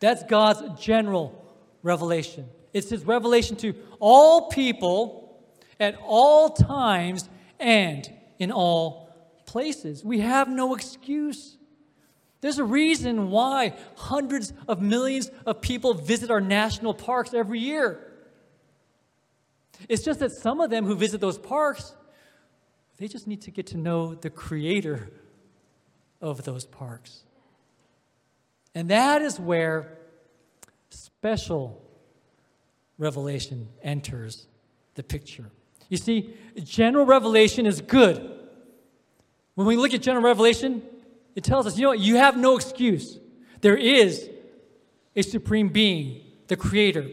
That's 0.00 0.22
God's 0.24 0.80
general 0.80 1.44
revelation. 1.82 2.46
It's 2.72 2.90
His 2.90 3.04
revelation 3.04 3.56
to 3.56 3.74
all 3.98 4.48
people 4.48 5.40
at 5.80 5.96
all 6.04 6.50
times 6.50 7.28
and 7.58 8.08
in 8.38 8.52
all 8.52 9.08
places. 9.46 10.04
We 10.04 10.20
have 10.20 10.48
no 10.48 10.74
excuse. 10.74 11.56
There's 12.40 12.58
a 12.58 12.64
reason 12.64 13.30
why 13.30 13.74
hundreds 13.96 14.52
of 14.68 14.80
millions 14.80 15.30
of 15.44 15.60
people 15.60 15.94
visit 15.94 16.30
our 16.30 16.40
national 16.40 16.94
parks 16.94 17.34
every 17.34 17.58
year. 17.58 18.04
It's 19.88 20.04
just 20.04 20.20
that 20.20 20.32
some 20.32 20.60
of 20.60 20.70
them 20.70 20.84
who 20.84 20.94
visit 20.94 21.20
those 21.20 21.38
parks, 21.38 21.94
they 22.98 23.08
just 23.08 23.26
need 23.26 23.42
to 23.42 23.50
get 23.50 23.68
to 23.68 23.76
know 23.76 24.14
the 24.14 24.30
creator 24.30 25.10
of 26.20 26.44
those 26.44 26.64
parks. 26.64 27.24
And 28.78 28.90
that 28.90 29.22
is 29.22 29.40
where 29.40 29.98
special 30.88 31.82
revelation 32.96 33.66
enters 33.82 34.46
the 34.94 35.02
picture. 35.02 35.50
You 35.88 35.96
see, 35.96 36.32
general 36.62 37.04
revelation 37.04 37.66
is 37.66 37.80
good. 37.80 38.38
When 39.56 39.66
we 39.66 39.76
look 39.76 39.94
at 39.94 40.02
general 40.02 40.24
revelation, 40.24 40.84
it 41.34 41.42
tells 41.42 41.66
us, 41.66 41.76
you 41.76 41.82
know 41.82 41.88
what, 41.88 41.98
you 41.98 42.18
have 42.18 42.36
no 42.36 42.54
excuse. 42.54 43.18
There 43.62 43.76
is 43.76 44.30
a 45.16 45.22
supreme 45.22 45.70
being, 45.70 46.20
the 46.46 46.54
creator. 46.54 47.08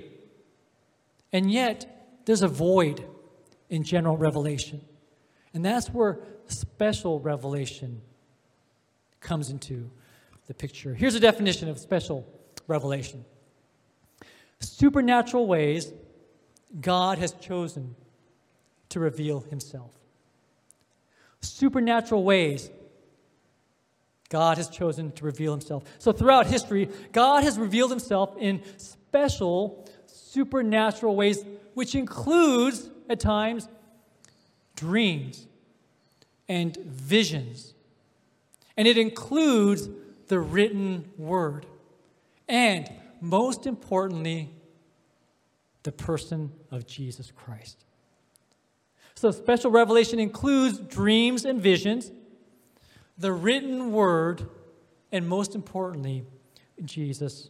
And 1.33 1.51
yet, 1.51 2.21
there's 2.25 2.43
a 2.43 2.47
void 2.47 3.03
in 3.71 3.81
general 3.81 4.17
revelation. 4.17 4.81
And 5.51 5.65
that's 5.65 5.87
where 5.87 6.19
special 6.45 7.19
revelation 7.21 8.03
comes 9.19 9.49
into 9.49 9.89
the 10.47 10.53
picture. 10.53 10.93
Here's 10.93 11.15
a 11.15 11.19
definition 11.19 11.69
of 11.69 11.79
special 11.79 12.25
revelation 12.67 13.25
supernatural 14.59 15.47
ways 15.47 15.91
God 16.81 17.17
has 17.19 17.33
chosen 17.33 17.95
to 18.89 18.99
reveal 18.99 19.41
himself. 19.41 19.91
Supernatural 21.41 22.23
ways 22.23 22.69
God 24.29 24.57
has 24.57 24.67
chosen 24.69 25.11
to 25.13 25.25
reveal 25.25 25.51
himself. 25.51 25.83
So, 25.99 26.11
throughout 26.11 26.47
history, 26.47 26.89
God 27.11 27.43
has 27.43 27.59
revealed 27.59 27.91
himself 27.91 28.35
in 28.39 28.61
special 28.77 29.87
supernatural 30.07 31.15
ways, 31.15 31.43
which 31.73 31.95
includes, 31.95 32.89
at 33.09 33.19
times, 33.19 33.67
dreams 34.75 35.47
and 36.47 36.75
visions. 36.77 37.73
And 38.77 38.87
it 38.87 38.97
includes 38.97 39.87
the 40.27 40.39
written 40.39 41.11
word. 41.17 41.65
And 42.47 42.89
most 43.21 43.65
importantly, 43.65 44.51
the 45.83 45.91
person 45.91 46.51
of 46.71 46.85
Jesus 46.85 47.31
Christ. 47.31 47.85
So, 49.15 49.31
special 49.31 49.71
revelation 49.71 50.19
includes 50.19 50.77
dreams 50.79 51.45
and 51.45 51.61
visions, 51.61 52.11
the 53.17 53.31
written 53.31 53.93
word, 53.93 54.45
and 55.11 55.27
most 55.27 55.55
importantly, 55.55 56.25
Jesus 56.83 57.49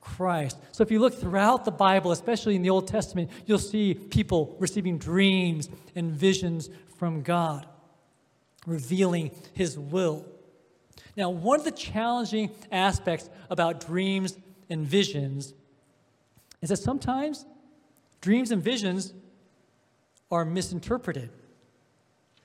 Christ. 0.00 0.58
So, 0.72 0.82
if 0.82 0.90
you 0.90 1.00
look 1.00 1.14
throughout 1.14 1.64
the 1.64 1.70
Bible, 1.70 2.12
especially 2.12 2.56
in 2.56 2.62
the 2.62 2.70
Old 2.70 2.88
Testament, 2.88 3.30
you'll 3.46 3.58
see 3.58 3.94
people 3.94 4.56
receiving 4.58 4.98
dreams 4.98 5.70
and 5.94 6.12
visions 6.12 6.68
from 6.98 7.22
God, 7.22 7.66
revealing 8.66 9.30
His 9.54 9.78
will. 9.78 10.26
Now, 11.18 11.30
one 11.30 11.58
of 11.58 11.64
the 11.64 11.72
challenging 11.72 12.50
aspects 12.70 13.28
about 13.50 13.84
dreams 13.84 14.38
and 14.70 14.86
visions 14.86 15.52
is 16.62 16.68
that 16.68 16.76
sometimes 16.76 17.44
dreams 18.20 18.52
and 18.52 18.62
visions 18.62 19.12
are 20.30 20.44
misinterpreted. 20.44 21.30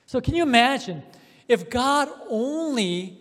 So, 0.08 0.20
can 0.20 0.34
you 0.34 0.42
imagine 0.42 1.04
if 1.48 1.70
God 1.70 2.10
only 2.32 3.20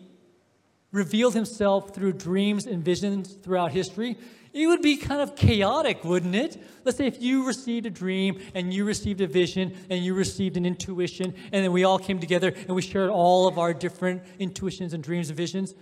revealed 0.91 1.35
himself 1.35 1.95
through 1.95 2.15
dreams 2.15 2.65
and 2.65 2.83
visions 2.83 3.35
throughout 3.35 3.73
history? 3.73 4.17
It 4.53 4.67
would 4.67 4.83
be 4.83 4.97
kind 4.99 5.23
of 5.23 5.35
chaotic, 5.35 6.05
wouldn't 6.05 6.35
it? 6.35 6.63
Let's 6.85 6.99
say 6.99 7.07
if 7.07 7.23
you 7.23 7.47
received 7.47 7.87
a 7.87 7.91
dream 7.91 8.39
and 8.55 8.73
you 8.73 8.85
received 8.85 9.23
a 9.23 9.27
vision 9.27 9.75
and 9.89 10.05
you 10.05 10.15
received 10.15 10.59
an 10.59 10.67
intuition, 10.67 11.35
and 11.53 11.65
then 11.65 11.73
we 11.73 11.85
all 11.85 11.99
came 11.99 12.19
together 12.19 12.49
and 12.49 12.71
we 12.71 12.83
shared 12.83 13.09
all 13.09 13.49
of 13.49 13.59
our 13.59 13.73
different 13.73 14.23
intuitions 14.39 14.93
and 14.93 15.03
dreams 15.03 15.31
and 15.31 15.37
visions. 15.37 15.75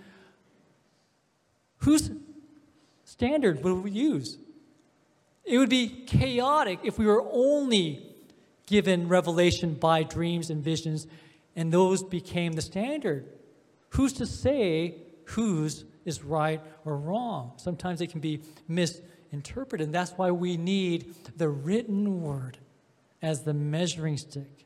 Whose 1.79 2.11
standard 3.03 3.63
would 3.63 3.83
we 3.83 3.91
use? 3.91 4.37
It 5.43 5.57
would 5.57 5.69
be 5.69 6.05
chaotic 6.05 6.79
if 6.83 6.97
we 6.97 7.05
were 7.05 7.25
only 7.29 8.05
given 8.67 9.09
revelation 9.09 9.73
by 9.73 10.03
dreams 10.03 10.49
and 10.49 10.63
visions, 10.63 11.07
and 11.57 11.73
those 11.73 12.03
became 12.03 12.53
the 12.53 12.61
standard. 12.61 13.27
Who's 13.89 14.13
to 14.13 14.25
say 14.25 14.95
whose 15.25 15.83
is 16.05 16.23
right 16.23 16.61
or 16.85 16.97
wrong? 16.97 17.53
Sometimes 17.57 18.01
it 18.01 18.07
can 18.07 18.19
be 18.19 18.41
misinterpreted, 18.67 19.85
and 19.85 19.95
that's 19.95 20.11
why 20.11 20.31
we 20.31 20.57
need 20.57 21.13
the 21.37 21.49
written 21.49 22.21
word 22.21 22.57
as 23.21 23.43
the 23.43 23.53
measuring 23.53 24.17
stick. 24.17 24.65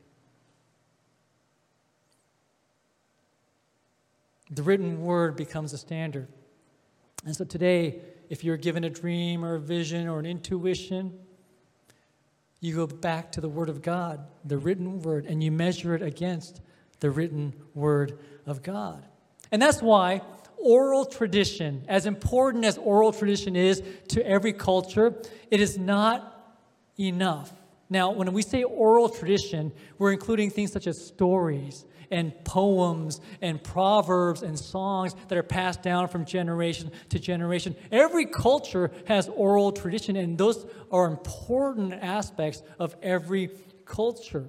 The 4.50 4.62
written 4.62 5.02
word 5.02 5.36
becomes 5.36 5.72
a 5.72 5.78
standard. 5.78 6.28
And 7.24 7.34
so 7.34 7.44
today, 7.44 8.00
if 8.30 8.44
you're 8.44 8.56
given 8.56 8.84
a 8.84 8.90
dream 8.90 9.44
or 9.44 9.56
a 9.56 9.60
vision 9.60 10.08
or 10.08 10.18
an 10.20 10.26
intuition, 10.26 11.18
you 12.60 12.74
go 12.74 12.86
back 12.86 13.32
to 13.32 13.40
the 13.40 13.48
Word 13.48 13.68
of 13.68 13.82
God, 13.82 14.26
the 14.44 14.58
written 14.58 15.02
Word, 15.02 15.26
and 15.26 15.42
you 15.42 15.50
measure 15.52 15.94
it 15.94 16.02
against 16.02 16.60
the 17.00 17.10
written 17.10 17.52
Word 17.74 18.18
of 18.46 18.62
God. 18.62 19.04
And 19.52 19.60
that's 19.60 19.82
why 19.82 20.22
oral 20.66 21.04
tradition, 21.04 21.84
as 21.88 22.06
important 22.06 22.64
as 22.64 22.76
oral 22.76 23.12
tradition 23.12 23.54
is 23.54 23.82
to 24.08 24.26
every 24.26 24.52
culture, 24.52 25.14
it 25.48 25.60
is 25.60 25.78
not 25.78 26.58
enough. 26.98 27.52
Now, 27.88 28.10
when 28.10 28.32
we 28.32 28.42
say 28.42 28.64
oral 28.64 29.08
tradition, 29.08 29.72
we're 29.96 30.12
including 30.12 30.50
things 30.50 30.72
such 30.72 30.88
as 30.88 31.00
stories 31.00 31.84
and 32.10 32.32
poems 32.44 33.20
and 33.40 33.62
proverbs 33.62 34.42
and 34.42 34.58
songs 34.58 35.14
that 35.28 35.38
are 35.38 35.44
passed 35.44 35.82
down 35.82 36.08
from 36.08 36.24
generation 36.24 36.90
to 37.10 37.20
generation. 37.20 37.76
Every 37.92 38.26
culture 38.26 38.90
has 39.06 39.28
oral 39.28 39.70
tradition, 39.70 40.16
and 40.16 40.36
those 40.36 40.66
are 40.90 41.06
important 41.06 41.92
aspects 41.94 42.62
of 42.80 42.96
every 43.02 43.50
culture. 43.84 44.46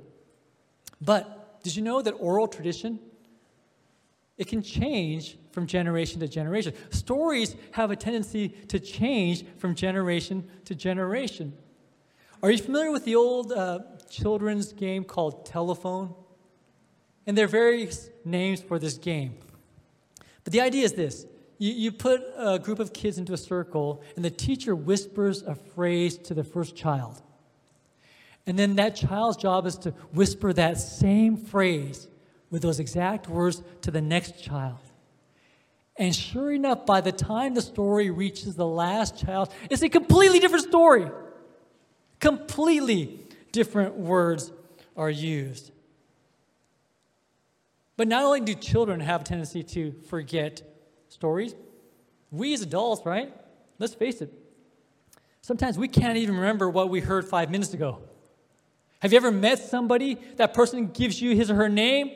But 0.99 1.61
did 1.63 1.75
you 1.75 1.83
know 1.83 2.01
that 2.01 2.13
oral 2.13 2.47
tradition 2.47 2.99
it 4.37 4.47
can 4.47 4.61
change 4.61 5.37
from 5.57 5.65
generation 5.65 6.19
to 6.19 6.27
generation. 6.27 6.71
Stories 6.91 7.55
have 7.71 7.89
a 7.89 7.95
tendency 7.95 8.49
to 8.67 8.79
change 8.79 9.43
from 9.57 9.73
generation 9.73 10.47
to 10.65 10.75
generation. 10.75 11.51
Are 12.43 12.51
you 12.51 12.59
familiar 12.59 12.91
with 12.91 13.05
the 13.05 13.15
old 13.15 13.51
uh, 13.51 13.79
children's 14.07 14.71
game 14.71 15.03
called 15.03 15.47
Telephone? 15.47 16.13
And 17.25 17.35
there 17.35 17.45
are 17.45 17.47
various 17.47 18.07
names 18.23 18.61
for 18.61 18.77
this 18.77 18.99
game. 18.99 19.33
But 20.43 20.53
the 20.53 20.61
idea 20.61 20.85
is 20.85 20.93
this 20.93 21.25
you, 21.57 21.73
you 21.73 21.91
put 21.91 22.21
a 22.37 22.59
group 22.59 22.77
of 22.77 22.93
kids 22.93 23.17
into 23.17 23.33
a 23.33 23.37
circle, 23.37 24.03
and 24.15 24.23
the 24.23 24.29
teacher 24.29 24.75
whispers 24.75 25.41
a 25.41 25.55
phrase 25.55 26.19
to 26.19 26.35
the 26.35 26.43
first 26.43 26.75
child. 26.75 27.19
And 28.45 28.59
then 28.59 28.75
that 28.75 28.95
child's 28.95 29.37
job 29.37 29.65
is 29.65 29.75
to 29.79 29.89
whisper 30.13 30.53
that 30.53 30.77
same 30.77 31.35
phrase 31.35 32.07
with 32.51 32.61
those 32.61 32.79
exact 32.79 33.27
words 33.27 33.63
to 33.81 33.89
the 33.89 34.01
next 34.01 34.39
child. 34.39 34.77
And 35.97 36.15
sure 36.15 36.51
enough, 36.51 36.85
by 36.85 37.01
the 37.01 37.11
time 37.11 37.55
the 37.55 37.61
story 37.61 38.09
reaches 38.09 38.55
the 38.55 38.67
last 38.67 39.17
child, 39.17 39.51
it's 39.69 39.81
a 39.81 39.89
completely 39.89 40.39
different 40.39 40.65
story. 40.65 41.09
Completely 42.19 43.19
different 43.51 43.95
words 43.95 44.51
are 44.95 45.09
used. 45.09 45.71
But 47.95 48.07
not 48.07 48.23
only 48.23 48.41
do 48.41 48.53
children 48.53 48.99
have 48.99 49.21
a 49.21 49.23
tendency 49.23 49.63
to 49.63 49.91
forget 50.07 50.61
stories, 51.09 51.55
we 52.29 52.53
as 52.53 52.61
adults, 52.61 53.03
right? 53.05 53.33
Let's 53.79 53.95
face 53.95 54.21
it. 54.21 54.31
Sometimes 55.41 55.77
we 55.77 55.87
can't 55.87 56.17
even 56.17 56.35
remember 56.35 56.69
what 56.69 56.89
we 56.89 56.99
heard 56.99 57.25
five 57.25 57.49
minutes 57.49 57.73
ago. 57.73 58.01
Have 58.99 59.13
you 59.13 59.17
ever 59.17 59.31
met 59.31 59.59
somebody, 59.59 60.17
that 60.35 60.53
person 60.53 60.87
gives 60.87 61.21
you 61.21 61.35
his 61.35 61.49
or 61.49 61.55
her 61.55 61.69
name, 61.69 62.11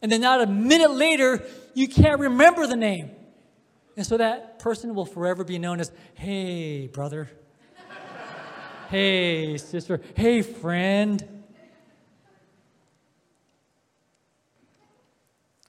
and 0.00 0.10
then 0.10 0.20
not 0.20 0.40
a 0.40 0.46
minute 0.46 0.92
later, 0.92 1.42
you 1.74 1.88
can't 1.88 2.20
remember 2.20 2.66
the 2.66 2.76
name? 2.76 3.10
And 3.96 4.06
so 4.06 4.16
that 4.16 4.58
person 4.60 4.94
will 4.94 5.06
forever 5.06 5.42
be 5.42 5.58
known 5.58 5.80
as, 5.80 5.90
hey, 6.14 6.86
brother. 6.86 7.28
hey, 8.90 9.56
sister. 9.58 10.00
Hey, 10.14 10.42
friend. 10.42 11.38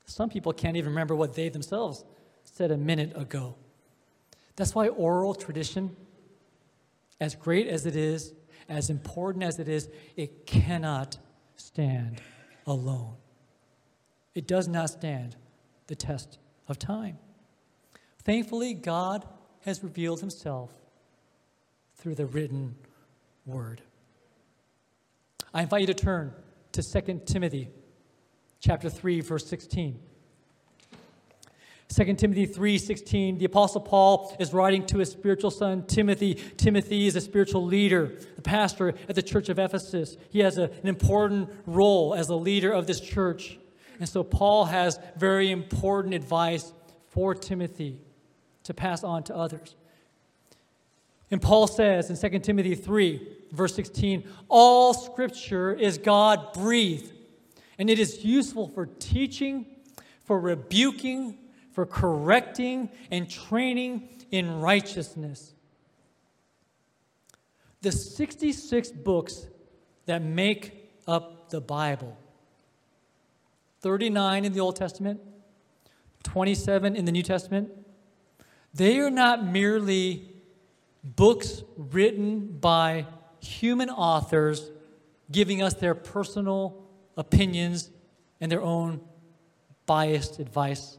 Some 0.05 0.29
people 0.29 0.53
can't 0.53 0.77
even 0.77 0.91
remember 0.91 1.15
what 1.15 1.33
they 1.33 1.49
themselves 1.49 2.03
said 2.43 2.71
a 2.71 2.77
minute 2.77 3.13
ago. 3.15 3.55
That's 4.55 4.75
why 4.75 4.89
oral 4.89 5.33
tradition, 5.33 5.95
as 7.21 7.35
great 7.35 7.67
as 7.67 7.85
it 7.85 7.95
is, 7.95 8.33
as 8.67 8.89
important 8.89 9.43
as 9.43 9.59
it 9.59 9.69
is, 9.69 9.89
it 10.15 10.45
cannot 10.45 11.17
stand 11.55 12.21
alone. 12.67 13.15
It 14.39 14.47
does 14.47 14.69
not 14.69 14.89
stand 14.89 15.35
the 15.87 15.95
test 15.95 16.39
of 16.69 16.79
time. 16.79 17.17
Thankfully, 18.23 18.73
God 18.73 19.27
has 19.65 19.83
revealed 19.83 20.21
himself 20.21 20.71
through 21.97 22.15
the 22.15 22.25
written 22.25 22.75
word. 23.45 23.81
I 25.53 25.63
invite 25.63 25.81
you 25.81 25.87
to 25.87 25.93
turn 25.93 26.31
to 26.71 26.81
2 26.81 27.23
Timothy 27.25 27.67
chapter 28.61 28.89
3 28.89 29.19
verse 29.19 29.45
16. 29.45 29.99
2 31.89 32.13
Timothy 32.13 32.47
3:16 32.47 33.39
the 33.39 33.45
apostle 33.45 33.81
Paul 33.81 34.33
is 34.39 34.53
writing 34.53 34.85
to 34.85 34.99
his 34.99 35.11
spiritual 35.11 35.51
son 35.51 35.83
Timothy. 35.85 36.35
Timothy 36.55 37.07
is 37.07 37.17
a 37.17 37.21
spiritual 37.21 37.65
leader, 37.65 38.17
a 38.37 38.41
pastor 38.41 38.93
at 39.09 39.15
the 39.15 39.21
church 39.21 39.49
of 39.49 39.59
Ephesus. 39.59 40.15
He 40.29 40.39
has 40.39 40.57
a, 40.57 40.71
an 40.81 40.87
important 40.87 41.49
role 41.65 42.13
as 42.13 42.29
a 42.29 42.35
leader 42.35 42.71
of 42.71 42.87
this 42.87 43.01
church. 43.01 43.59
And 43.99 44.07
so 44.07 44.23
Paul 44.23 44.65
has 44.65 44.97
very 45.17 45.51
important 45.51 46.13
advice 46.13 46.71
for 47.09 47.35
Timothy 47.35 47.99
to 48.63 48.73
pass 48.73 49.03
on 49.03 49.23
to 49.23 49.35
others. 49.35 49.75
And 51.31 51.41
Paul 51.41 51.67
says 51.67 52.09
in 52.09 52.31
2 52.31 52.39
Timothy 52.39 52.75
3, 52.75 53.37
verse 53.51 53.75
16, 53.75 54.27
all 54.47 54.93
scripture 54.93 55.73
is 55.73 55.97
God 55.97 56.53
breathed, 56.53 57.11
and 57.77 57.89
it 57.89 57.99
is 57.99 58.25
useful 58.25 58.67
for 58.67 58.85
teaching, 58.85 59.65
for 60.23 60.39
rebuking, 60.39 61.37
for 61.71 61.85
correcting 61.85 62.89
and 63.11 63.29
training 63.29 64.09
in 64.31 64.59
righteousness. 64.59 65.53
The 67.81 67.91
66 67.91 68.91
books 68.91 69.45
that 70.05 70.21
make 70.21 70.89
up 71.07 71.49
the 71.49 71.61
Bible 71.61 72.17
39 73.81 74.45
in 74.45 74.53
the 74.53 74.59
Old 74.59 74.75
Testament, 74.75 75.19
27 76.23 76.95
in 76.95 77.05
the 77.05 77.11
New 77.11 77.23
Testament 77.23 77.71
they 78.73 78.99
are 78.99 79.09
not 79.09 79.45
merely 79.45 80.29
books 81.03 81.63
written 81.75 82.57
by 82.59 83.07
human 83.39 83.89
authors 83.89 84.71
giving 85.31 85.61
us 85.61 85.73
their 85.75 85.95
personal 85.95 86.83
opinions 87.17 87.89
and 88.41 88.51
their 88.51 88.61
own 88.61 89.01
biased 89.85 90.39
advice 90.39 90.97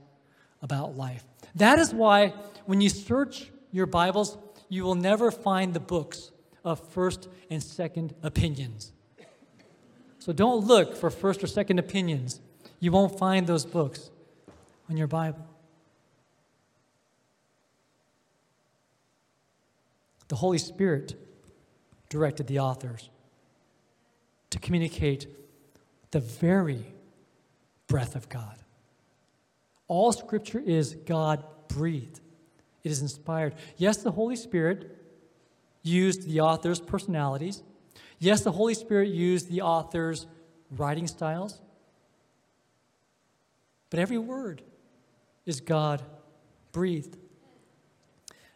about 0.63 0.97
life. 0.97 1.25
That 1.55 1.79
is 1.79 1.95
why 1.95 2.35
when 2.67 2.81
you 2.81 2.89
search 2.89 3.51
your 3.71 3.87
Bibles, 3.87 4.37
you 4.69 4.85
will 4.85 4.95
never 4.95 5.31
find 5.31 5.75
the 5.75 5.81
books 5.81 6.31
of 6.65 6.81
first 6.91 7.29
and 7.49 7.63
second 7.63 8.15
opinions. 8.23 8.93
So 10.19 10.33
don't 10.33 10.67
look 10.67 10.97
for 10.97 11.09
first 11.09 11.43
or 11.43 11.47
second 11.47 11.79
opinions. 11.79 12.41
You 12.81 12.91
won't 12.91 13.19
find 13.19 13.47
those 13.47 13.65
books 13.67 14.11
in 14.89 14.97
your 14.97 15.07
Bible. 15.07 15.47
The 20.29 20.37
Holy 20.37 20.59
Spirit 20.59 21.15
directed 22.09 22.47
the 22.47 22.61
authors 22.61 23.11
to 24.51 24.59
communicate 24.59 25.27
the 26.11 26.21
very 26.21 26.85
breath 27.87 28.17
of 28.17 28.29
God 28.29 28.57
All 29.89 30.13
scripture 30.13 30.63
is 30.65 30.95
God 31.07 31.43
breathed, 31.69 32.21
it 32.85 32.91
is 32.91 33.03
inspired. 33.03 33.55
Yes, 33.77 33.99
the 33.99 34.13
Holy 34.13 34.37
Spirit 34.37 34.97
used 35.83 36.29
the 36.29 36.41
author's 36.41 36.81
personalities. 36.81 37.63
Yes, 38.21 38.43
the 38.43 38.53
Holy 38.53 38.75
Spirit 38.75 39.09
used 39.09 39.51
the 39.51 39.63
author's 39.63 40.27
writing 40.71 41.09
styles. 41.09 41.61
But 43.91 43.99
every 43.99 44.19
word 44.19 44.63
is 45.47 45.61
God 45.61 46.03
breathed. 46.73 47.17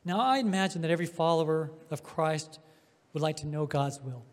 Now, 0.05 0.21
I 0.21 0.39
imagine 0.39 0.83
that 0.83 0.91
every 0.91 1.07
follower 1.07 1.71
of 1.91 2.03
Christ 2.03 2.59
would 3.13 3.23
like 3.23 3.37
to 3.39 3.47
know 3.47 3.67
God's 3.67 4.01
will 4.01 4.25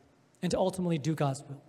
and 0.41 0.51
to 0.51 0.57
ultimately 0.57 0.97
do 0.97 1.15
God's 1.15 1.43
will. 1.47 1.61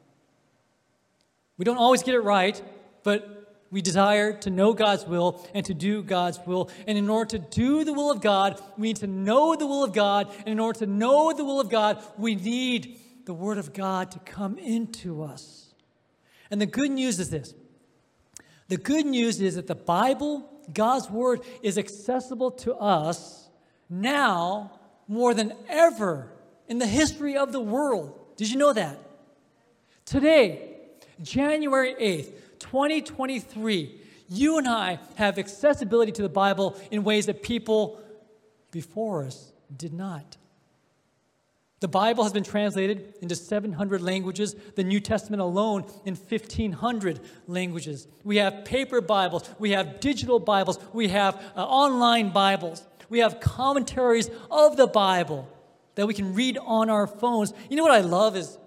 We 1.57 1.64
don't 1.64 1.79
always 1.79 2.03
get 2.03 2.14
it 2.14 2.21
right, 2.21 2.61
but 3.05 3.42
we 3.71 3.81
desire 3.81 4.35
to 4.40 4.51
know 4.51 4.75
God's 4.75 5.07
will 5.07 5.47
and 5.55 5.64
to 5.66 5.75
do 5.75 6.03
God's 6.03 6.38
will. 6.45 6.71
And 6.87 6.99
in 6.99 7.09
order 7.09 7.38
to 7.38 7.38
do 7.38 7.85
the 7.85 7.92
will 7.92 8.11
of 8.11 8.21
God, 8.21 8.61
we 8.77 8.88
need 8.88 8.97
to 8.97 9.07
know 9.07 9.57
the 9.57 9.66
will 9.66 9.85
of 9.85 9.92
God. 9.92 10.33
And 10.38 10.49
in 10.49 10.61
order 10.61 10.81
to 10.81 10.87
know 10.87 11.33
the 11.33 11.45
will 11.45 11.61
of 11.61 11.71
God, 11.71 12.03
we 12.18 12.35
need 12.35 12.99
the 13.25 13.33
Word 13.33 13.59
of 13.59 13.73
God 13.73 14.11
to 14.11 14.18
come 14.18 14.59
into 14.59 15.23
us. 15.23 15.75
And 16.51 16.61
the 16.61 16.66
good 16.66 16.90
news 16.90 17.18
is 17.18 17.31
this 17.31 17.55
the 18.68 18.77
good 18.77 19.07
news 19.07 19.40
is 19.40 19.57
that 19.57 19.66
the 19.66 19.75
Bible, 19.75 20.48
God's 20.72 21.11
Word, 21.11 21.40
is 21.62 21.79
accessible 21.79 22.51
to 22.53 22.75
us 22.75 23.48
now 23.88 24.72
more 25.09 25.35
than 25.35 25.53
ever 25.68 26.33
in 26.68 26.79
the 26.79 26.87
history 26.87 27.37
of 27.37 27.53
the 27.53 27.61
world. 27.61 28.18
Did 28.37 28.51
you 28.51 28.57
know 28.57 28.72
that? 28.72 28.98
Today, 30.05 30.77
January 31.22 31.94
8th, 31.94 32.33
2023, 32.59 34.01
you 34.29 34.59
and 34.59 34.66
I 34.66 34.98
have 35.16 35.38
accessibility 35.38 36.12
to 36.12 36.22
the 36.22 36.29
Bible 36.29 36.77
in 36.90 37.05
ways 37.05 37.27
that 37.27 37.42
people 37.42 38.01
before 38.70 39.25
us 39.25 39.53
did 39.77 39.92
not. 39.92 40.37
The 41.83 41.88
Bible 41.88 42.23
has 42.23 42.33
been 42.33 42.45
translated 42.45 43.14
into 43.23 43.35
700 43.35 44.03
languages, 44.03 44.55
the 44.77 44.85
New 44.85 45.01
Testament 45.01 45.42
alone 45.42 45.85
in 46.05 46.14
1,500 46.14 47.18
languages. 47.49 48.07
We 48.23 48.37
have 48.37 48.64
paper 48.64 49.01
Bibles, 49.01 49.51
we 49.59 49.73
have 49.73 49.99
digital 49.99 50.38
Bibles, 50.38 50.79
we 50.92 51.09
have 51.09 51.42
uh, 51.57 51.64
online 51.66 52.31
Bibles, 52.31 52.87
we 53.09 53.18
have 53.18 53.40
commentaries 53.40 54.31
of 54.49 54.77
the 54.77 54.87
Bible 54.87 55.49
that 55.97 56.07
we 56.07 56.14
can 56.14 56.35
read 56.35 56.57
on 56.57 56.88
our 56.88 57.09
phones. 57.09 57.53
You 57.68 57.77
know 57.77 57.83
what 57.83 57.90
I 57.90 58.03
love 58.03 58.37
is 58.37 58.59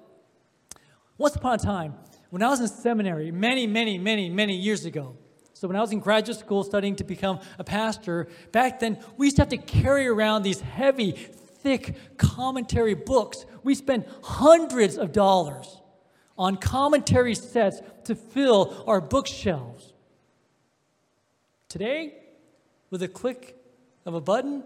once 1.18 1.38
upon 1.38 1.54
a 1.54 1.58
time, 1.58 1.94
when 2.32 2.44
I 2.44 2.50
was 2.50 2.60
in 2.60 2.68
seminary, 2.68 3.32
many, 3.32 3.66
many, 3.66 3.98
many, 3.98 4.30
many 4.30 4.58
years 4.58 4.84
ago, 4.84 5.16
so 5.54 5.70
when 5.70 5.78
I 5.78 5.80
was 5.80 5.94
in 5.94 6.02
graduate 6.02 6.38
school 6.38 6.66
studying 6.66 6.98
to 6.98 7.06
become 7.06 7.40
a 7.58 7.64
pastor, 7.64 8.28
back 8.52 8.82
then 8.82 9.00
we 9.16 9.28
used 9.28 9.38
to 9.38 9.42
have 9.44 9.50
to 9.50 9.58
carry 9.58 10.06
around 10.06 10.44
these 10.44 10.60
heavy, 10.60 11.30
thick 11.66 11.96
commentary 12.18 12.94
books. 12.94 13.44
We 13.64 13.74
spend 13.74 14.06
hundreds 14.22 15.00
of 15.00 15.12
dollars 15.12 15.82
on 16.38 16.58
commentary 16.58 17.34
sets 17.34 17.82
to 18.04 18.14
fill 18.14 18.84
our 18.86 19.02
bookshelves. 19.02 19.94
Today, 21.68 22.14
with 22.92 23.02
a 23.02 23.08
click 23.08 23.58
of 24.06 24.14
a 24.14 24.22
button, 24.22 24.64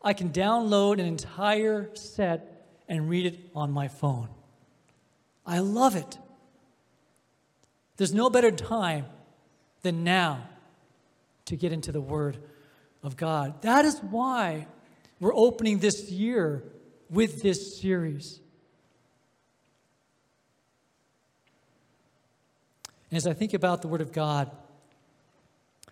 I 0.00 0.12
can 0.12 0.30
download 0.30 1.00
an 1.00 1.06
entire 1.06 1.90
set 1.94 2.68
and 2.88 3.08
read 3.08 3.26
it 3.26 3.40
on 3.52 3.72
my 3.72 3.88
phone. 3.88 4.28
I 5.44 5.58
love 5.58 5.96
it. 5.96 6.18
There's 7.96 8.14
no 8.14 8.30
better 8.30 8.52
time 8.52 9.06
than 9.82 10.04
now 10.04 10.48
to 11.46 11.56
get 11.56 11.72
into 11.72 11.90
the 11.90 12.00
Word 12.00 12.38
of 13.02 13.16
God. 13.16 13.62
That 13.62 13.84
is 13.84 13.98
why 13.98 14.68
we're 15.20 15.34
opening 15.34 15.78
this 15.78 16.10
year 16.10 16.62
with 17.08 17.42
this 17.42 17.80
series. 17.80 18.40
And 23.10 23.16
as 23.16 23.26
I 23.26 23.32
think 23.32 23.54
about 23.54 23.82
the 23.82 23.88
Word 23.88 24.00
of 24.00 24.12
God, 24.12 24.50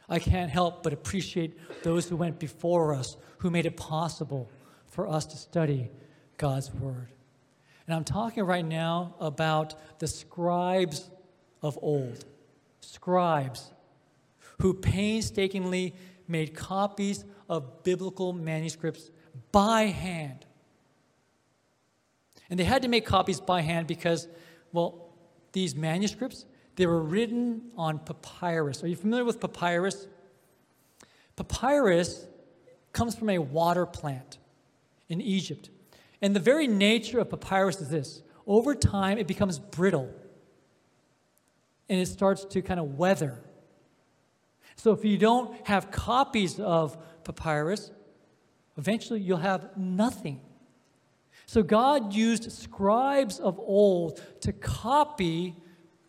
I 0.09 0.19
can't 0.19 0.51
help 0.51 0.83
but 0.83 0.93
appreciate 0.93 1.59
those 1.83 2.09
who 2.09 2.17
went 2.17 2.39
before 2.39 2.95
us, 2.95 3.17
who 3.39 3.51
made 3.51 3.67
it 3.67 3.77
possible 3.77 4.51
for 4.89 5.09
us 5.09 5.25
to 5.27 5.37
study 5.37 5.91
God's 6.37 6.73
Word. 6.75 7.09
And 7.87 7.95
I'm 7.95 8.05
talking 8.05 8.45
right 8.45 8.65
now 8.65 9.15
about 9.21 9.75
the 10.01 10.07
scribes 10.07 11.09
of 11.63 11.79
old, 11.81 12.25
scribes 12.81 13.71
who 14.61 14.75
painstakingly 14.75 15.95
made 16.29 16.55
copies 16.55 17.25
of 17.49 17.83
biblical 17.83 18.33
manuscripts 18.33 19.11
by 19.55 19.85
hand. 19.85 20.45
And 22.51 22.59
they 22.59 22.64
had 22.64 22.83
to 22.83 22.88
make 22.88 23.07
copies 23.07 23.40
by 23.40 23.61
hand 23.61 23.87
because, 23.87 24.27
well, 24.73 25.12
these 25.53 25.77
manuscripts, 25.77 26.45
they 26.75 26.87
were 26.87 27.01
written 27.01 27.71
on 27.77 28.01
papyrus. 28.01 28.83
Are 28.83 28.88
you 28.88 28.97
familiar 28.97 29.25
with 29.25 29.40
papyrus? 29.40 30.09
Papyrus 31.37 32.27
comes 32.93 33.14
from 33.14 33.31
a 33.31 33.38
water 33.38 33.87
plant 33.87 34.38
in 35.09 35.21
Egypt. 35.21 35.71
And 36.21 36.35
the 36.35 36.40
very 36.40 36.67
nature 36.67 37.21
of 37.21 37.31
papyrus 37.31 37.81
is 37.81 37.90
this 37.90 38.23
over 38.49 38.75
time, 38.75 39.19
it 39.19 39.29
becomes 39.29 39.61
brittle 39.61 40.12
and 41.88 42.01
it 42.01 42.07
starts 42.07 42.45
to 42.47 42.61
kind 42.61 42.81
of 42.81 42.99
weather. 42.99 43.38
So 44.75 44.90
if 44.90 45.05
you 45.05 45.17
don't 45.17 45.55
have 45.69 45.93
copies 45.93 46.59
of 46.59 46.97
papyrus, 47.23 47.93
eventually 48.77 49.21
you'll 49.21 49.39
have 49.39 49.77
nothing. 49.77 50.41
So 51.47 51.63
God 51.63 52.13
used 52.13 52.51
scribes 52.51 53.39
of 53.39 53.59
old 53.59 54.21
to 54.41 54.53
copy 54.53 55.57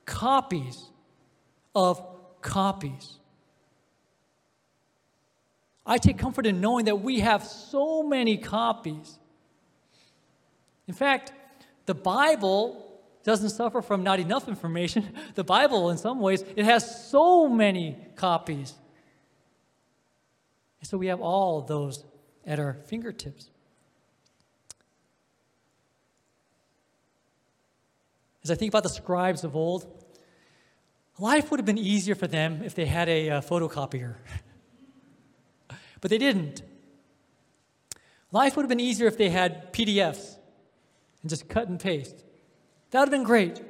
copies 0.05 0.89
of 1.73 2.01
copies. 2.41 3.19
I 5.85 5.97
take 5.97 6.17
comfort 6.17 6.45
in 6.45 6.61
knowing 6.61 6.85
that 6.85 7.01
we 7.01 7.19
have 7.19 7.43
so 7.43 8.01
many 8.01 8.37
copies. 8.37 9.19
In 10.87 10.93
fact, 10.93 11.33
the 11.85 11.93
Bible 11.93 12.81
doesn't 13.23 13.49
suffer 13.49 13.81
from 13.81 14.03
not 14.03 14.19
enough 14.19 14.47
information. 14.47 15.09
The 15.35 15.43
Bible, 15.43 15.89
in 15.89 15.97
some 15.97 16.19
ways, 16.21 16.43
it 16.55 16.65
has 16.65 17.09
so 17.09 17.47
many 17.49 17.97
copies. 18.15 18.73
And 20.79 20.87
so 20.87 20.97
we 20.97 21.07
have 21.07 21.19
all 21.19 21.61
those 21.61 22.03
at 22.45 22.59
our 22.59 22.73
fingertips. 22.73 23.49
As 28.43 28.51
I 28.51 28.55
think 28.55 28.71
about 28.71 28.83
the 28.83 28.89
scribes 28.89 29.43
of 29.43 29.55
old, 29.55 29.87
life 31.17 31.49
would 31.49 31.59
have 31.59 31.65
been 31.65 31.79
easier 31.79 32.13
for 32.13 32.27
them 32.27 32.61
if 32.63 32.75
they 32.75 32.85
had 32.85 33.09
a 33.09 33.29
uh, 33.29 33.41
photocopier. 33.41 34.15
but 36.01 36.11
they 36.11 36.19
didn't. 36.19 36.61
Life 38.31 38.55
would 38.55 38.63
have 38.63 38.69
been 38.69 38.79
easier 38.79 39.07
if 39.07 39.17
they 39.17 39.29
had 39.29 39.73
PDFs 39.73 40.35
and 41.21 41.29
just 41.29 41.49
cut 41.49 41.69
and 41.69 41.79
paste. 41.79 42.23
That 42.91 42.99
would 42.99 43.07
have 43.07 43.11
been 43.11 43.23
great. 43.23 43.61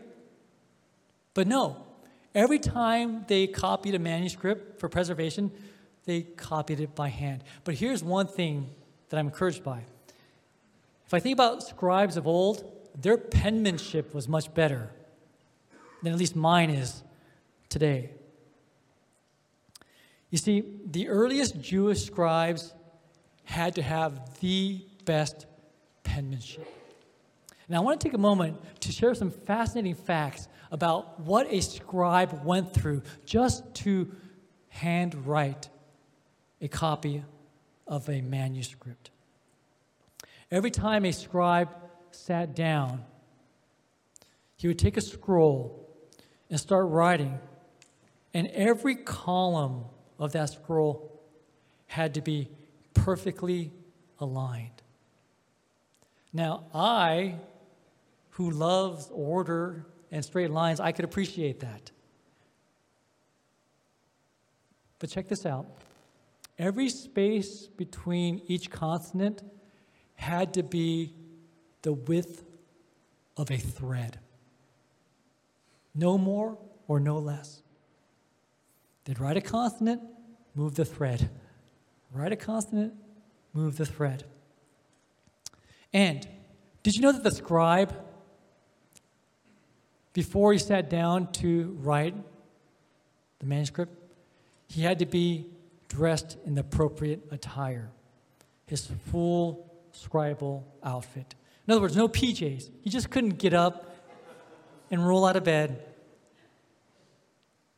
But 1.33 1.47
no, 1.47 1.85
every 2.33 2.59
time 2.59 3.25
they 3.27 3.47
copied 3.47 3.95
a 3.95 3.99
manuscript 3.99 4.79
for 4.79 4.89
preservation, 4.89 5.51
they 6.05 6.21
copied 6.21 6.79
it 6.79 6.95
by 6.95 7.09
hand. 7.09 7.43
But 7.63 7.75
here's 7.75 8.03
one 8.03 8.27
thing 8.27 8.69
that 9.09 9.17
I'm 9.17 9.27
encouraged 9.27 9.63
by. 9.63 9.81
If 11.05 11.13
I 11.13 11.19
think 11.19 11.33
about 11.33 11.63
scribes 11.63 12.17
of 12.17 12.27
old, 12.27 12.71
their 12.99 13.17
penmanship 13.17 14.13
was 14.13 14.27
much 14.27 14.53
better 14.53 14.91
than 16.01 16.13
at 16.13 16.19
least 16.19 16.35
mine 16.35 16.69
is 16.69 17.03
today. 17.69 18.11
You 20.29 20.37
see, 20.37 20.63
the 20.89 21.07
earliest 21.07 21.61
Jewish 21.61 22.05
scribes 22.05 22.73
had 23.43 23.75
to 23.75 23.81
have 23.81 24.39
the 24.39 24.81
best 25.05 25.45
penmanship. 26.03 26.67
Now, 27.67 27.77
I 27.77 27.83
want 27.83 27.99
to 27.99 28.07
take 28.07 28.13
a 28.13 28.19
moment 28.19 28.57
to 28.81 28.91
share 28.91 29.13
some 29.15 29.31
fascinating 29.31 29.95
facts 29.95 30.47
about 30.71 31.19
what 31.19 31.51
a 31.51 31.61
scribe 31.61 32.41
went 32.43 32.73
through 32.73 33.01
just 33.25 33.73
to 33.75 34.11
handwrite 34.69 35.69
a 36.61 36.67
copy 36.67 37.23
of 37.87 38.09
a 38.09 38.21
manuscript. 38.21 39.09
Every 40.51 40.71
time 40.71 41.05
a 41.05 41.11
scribe 41.11 41.69
sat 42.11 42.55
down, 42.55 43.03
he 44.57 44.67
would 44.67 44.79
take 44.79 44.97
a 44.97 45.01
scroll 45.01 45.87
and 46.49 46.59
start 46.59 46.87
writing, 46.87 47.39
and 48.33 48.47
every 48.47 48.95
column 48.95 49.85
of 50.17 50.31
that 50.33 50.49
scroll 50.49 51.11
had 51.87 52.13
to 52.13 52.21
be 52.21 52.49
perfectly 52.93 53.71
aligned. 54.19 54.81
Now, 56.31 56.65
I 56.73 57.35
who 58.31 58.51
loves 58.51 59.09
order 59.13 59.85
and 60.11 60.23
straight 60.23 60.51
lines, 60.51 60.79
I 60.79 60.91
could 60.91 61.05
appreciate 61.05 61.61
that. 61.61 61.91
But 64.99 65.09
check 65.09 65.27
this 65.27 65.45
out 65.45 65.65
every 66.57 66.89
space 66.89 67.67
between 67.67 68.41
each 68.47 68.69
consonant 68.69 69.43
had 70.15 70.53
to 70.53 70.63
be 70.63 71.13
the 71.81 71.93
width 71.93 72.43
of 73.37 73.51
a 73.51 73.57
thread. 73.57 74.19
No 75.93 76.17
more 76.17 76.57
or 76.87 76.99
no 76.99 77.17
less. 77.17 77.61
They'd 79.05 79.19
write 79.19 79.37
a 79.37 79.41
consonant, 79.41 80.01
move 80.55 80.75
the 80.75 80.85
thread. 80.85 81.29
Write 82.11 82.31
a 82.31 82.35
consonant, 82.35 82.93
move 83.53 83.77
the 83.77 83.85
thread. 83.85 84.23
And 85.93 86.27
did 86.83 86.95
you 86.95 87.01
know 87.01 87.11
that 87.11 87.23
the 87.23 87.31
scribe, 87.31 87.93
before 90.13 90.53
he 90.53 90.59
sat 90.59 90.89
down 90.89 91.31
to 91.33 91.77
write 91.81 92.15
the 93.39 93.45
manuscript, 93.45 93.93
he 94.67 94.81
had 94.81 94.99
to 94.99 95.05
be 95.05 95.45
dressed 95.89 96.37
in 96.45 96.55
the 96.55 96.61
appropriate 96.61 97.27
attire, 97.31 97.89
his 98.65 98.89
full 99.11 99.71
scribal 99.93 100.63
outfit. 100.83 101.35
In 101.67 101.71
other 101.71 101.81
words, 101.81 101.95
no 101.95 102.07
PJs. 102.07 102.69
He 102.81 102.89
just 102.89 103.09
couldn't 103.09 103.37
get 103.37 103.53
up 103.53 103.95
and 104.91 105.05
roll 105.05 105.25
out 105.25 105.35
of 105.35 105.43
bed 105.43 105.83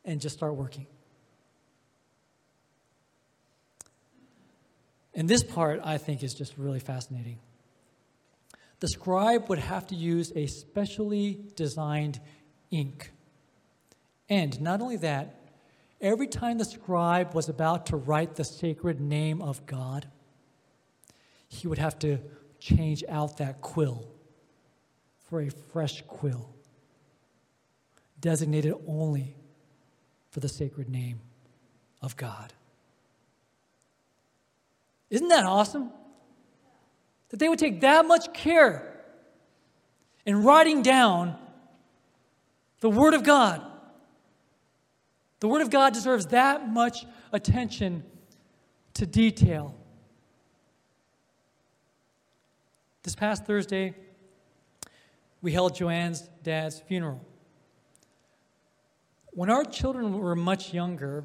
and 0.04 0.20
just 0.20 0.36
start 0.36 0.56
working. 0.56 0.88
And 5.14 5.28
this 5.28 5.44
part, 5.44 5.82
I 5.84 5.98
think, 5.98 6.22
is 6.22 6.34
just 6.34 6.58
really 6.58 6.80
fascinating. 6.80 7.40
The 8.80 8.88
scribe 8.88 9.50
would 9.50 9.60
have 9.60 9.88
to 9.88 9.96
use 9.96 10.32
a 10.36 10.46
specially 10.46 11.40
designed 11.56 12.20
ink. 12.70 13.12
And 14.30 14.62
not 14.62 14.82
only 14.82 14.98
that, 14.98 15.37
every 16.02 16.28
time 16.28 16.58
the 16.58 16.66
scribe 16.66 17.34
was 17.34 17.50
about 17.50 17.88
to 17.88 17.98
write 17.98 18.36
the 18.36 18.44
sacred 18.44 19.00
name 19.00 19.42
of 19.42 19.66
God, 19.66 20.08
he 21.48 21.68
would 21.68 21.78
have 21.78 21.98
to 22.00 22.20
change 22.60 23.04
out 23.08 23.38
that 23.38 23.62
quill 23.62 24.08
for 25.30 25.42
a 25.42 25.50
fresh 25.50 26.02
quill, 26.08 26.50
designated 28.20 28.74
only 28.88 29.36
for 30.30 30.40
the 30.40 30.50
sacred 30.50 30.90
name 30.90 31.20
of 32.02 32.16
God. 32.16 32.54
Isn't 35.10 35.30
that 35.30 35.46
awesome? 35.46 35.92
That 37.30 37.40
they 37.40 37.50
would 37.50 37.60
take 37.60 37.82
that 37.82 38.06
much 38.06 38.34
care 38.34 39.04
in 40.26 40.44
writing 40.44 40.82
down 40.82 41.38
the 42.82 42.90
Word 42.90 43.14
of 43.14 43.24
God. 43.24 43.62
The 45.40 45.48
Word 45.48 45.62
of 45.62 45.70
God 45.70 45.94
deserves 45.94 46.28
that 46.28 46.68
much 46.68 47.06
attention 47.32 48.04
to 48.96 49.06
detail. 49.06 49.76
This 53.04 53.16
past 53.16 53.46
Thursday, 53.46 53.94
we 55.42 55.52
held 55.52 55.76
Joanne's 55.76 56.22
dad's 56.44 56.80
funeral. 56.80 57.24
When 59.32 59.52
our 59.52 59.64
children 59.64 60.18
were 60.18 60.36
much 60.36 60.74
younger, 60.74 61.24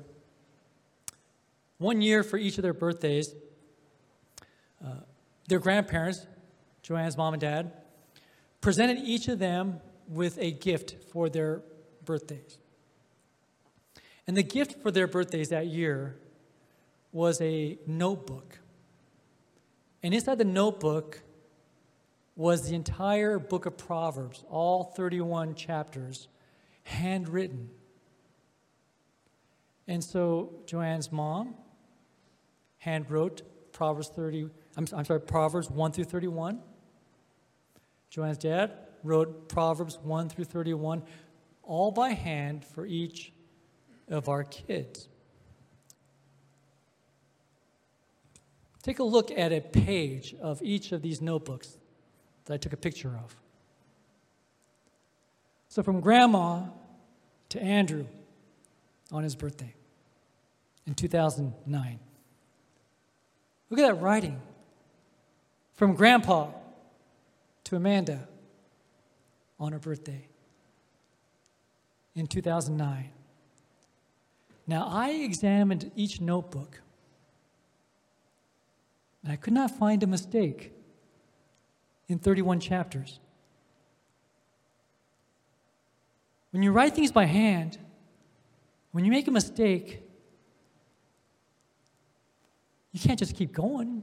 one 1.78 2.02
year 2.02 2.22
for 2.22 2.36
each 2.36 2.58
of 2.58 2.62
their 2.62 2.74
birthdays, 2.74 3.34
uh, 4.84 4.96
their 5.48 5.58
grandparents, 5.58 6.26
Joanne's 6.82 7.16
mom 7.16 7.32
and 7.34 7.40
dad, 7.40 7.72
presented 8.60 8.98
each 8.98 9.28
of 9.28 9.38
them 9.38 9.80
with 10.06 10.36
a 10.38 10.52
gift 10.52 10.96
for 11.10 11.30
their 11.30 11.62
birthdays. 12.04 12.58
And 14.26 14.36
the 14.36 14.42
gift 14.42 14.80
for 14.82 14.90
their 14.90 15.06
birthdays 15.06 15.48
that 15.48 15.66
year 15.66 16.16
was 17.12 17.40
a 17.40 17.78
notebook. 17.86 18.58
And 20.02 20.14
inside 20.14 20.38
the 20.38 20.44
notebook 20.44 21.22
was 22.34 22.68
the 22.68 22.74
entire 22.74 23.38
book 23.38 23.66
of 23.66 23.76
Proverbs, 23.76 24.44
all 24.48 24.84
31 24.84 25.54
chapters, 25.54 26.28
handwritten. 26.84 27.70
And 29.86 30.02
so 30.02 30.52
Joanne's 30.66 31.12
mom 31.12 31.54
handwrote 32.84 33.42
Proverbs 33.72 34.08
30, 34.08 34.48
I'm, 34.76 34.86
I'm 34.94 35.04
sorry, 35.04 35.20
Proverbs 35.20 35.70
1 35.70 35.92
through 35.92 36.04
31. 36.04 36.60
Joanne's 38.10 38.38
dad 38.38 38.72
wrote 39.02 39.48
Proverbs 39.48 39.98
1 40.02 40.28
through 40.28 40.44
31, 40.44 41.02
all 41.62 41.90
by 41.90 42.10
hand 42.10 42.64
for 42.64 42.86
each 42.86 43.32
of 44.12 44.28
our 44.28 44.44
kids. 44.44 45.08
Take 48.82 48.98
a 48.98 49.04
look 49.04 49.30
at 49.30 49.52
a 49.52 49.60
page 49.60 50.34
of 50.40 50.60
each 50.62 50.92
of 50.92 51.02
these 51.02 51.20
notebooks 51.20 51.76
that 52.44 52.54
I 52.54 52.56
took 52.56 52.72
a 52.72 52.76
picture 52.76 53.18
of. 53.24 53.36
So, 55.68 55.82
from 55.82 56.00
grandma 56.00 56.64
to 57.50 57.62
Andrew 57.62 58.06
on 59.10 59.22
his 59.22 59.34
birthday 59.34 59.74
in 60.86 60.94
2009. 60.94 61.98
Look 63.70 63.80
at 63.80 63.86
that 63.86 64.02
writing. 64.02 64.40
From 65.74 65.94
grandpa 65.94 66.48
to 67.64 67.76
Amanda 67.76 68.26
on 69.58 69.72
her 69.72 69.78
birthday 69.78 70.26
in 72.14 72.26
2009. 72.26 73.10
Now, 74.72 74.88
I 74.88 75.10
examined 75.10 75.92
each 75.96 76.18
notebook 76.22 76.80
and 79.22 79.30
I 79.30 79.36
could 79.36 79.52
not 79.52 79.70
find 79.70 80.02
a 80.02 80.06
mistake 80.06 80.72
in 82.08 82.18
31 82.18 82.58
chapters. 82.58 83.20
When 86.52 86.62
you 86.62 86.72
write 86.72 86.94
things 86.94 87.12
by 87.12 87.26
hand, 87.26 87.76
when 88.92 89.04
you 89.04 89.10
make 89.10 89.28
a 89.28 89.30
mistake, 89.30 90.00
you 92.92 93.00
can't 93.00 93.18
just 93.18 93.36
keep 93.36 93.52
going. 93.52 94.02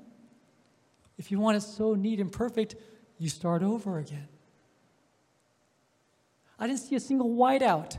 If 1.18 1.32
you 1.32 1.40
want 1.40 1.58
it 1.58 1.62
so 1.62 1.96
neat 1.96 2.20
and 2.20 2.32
perfect, 2.32 2.76
you 3.18 3.28
start 3.28 3.64
over 3.64 3.98
again. 3.98 4.28
I 6.60 6.68
didn't 6.68 6.82
see 6.82 6.94
a 6.94 7.00
single 7.00 7.32
whiteout 7.32 7.98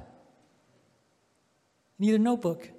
in 2.01 2.07
either 2.07 2.19
notebook. 2.19 2.71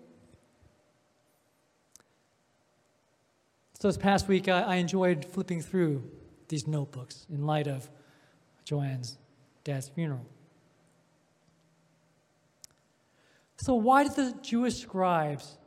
So 3.79 3.87
this 3.87 3.97
past 3.97 4.27
week, 4.27 4.47
I, 4.47 4.61
I 4.61 4.75
enjoyed 4.75 5.23
flipping 5.23 5.61
through 5.61 6.03
these 6.49 6.67
notebooks 6.67 7.25
in 7.29 7.45
light 7.45 7.67
of 7.67 7.89
Joanne's 8.65 9.17
dad's 9.63 9.89
funeral. 9.89 10.25
So, 13.57 13.75
why 13.75 14.03
did 14.03 14.15
the 14.15 14.33
Jewish 14.41 14.81
scribes 14.81 15.57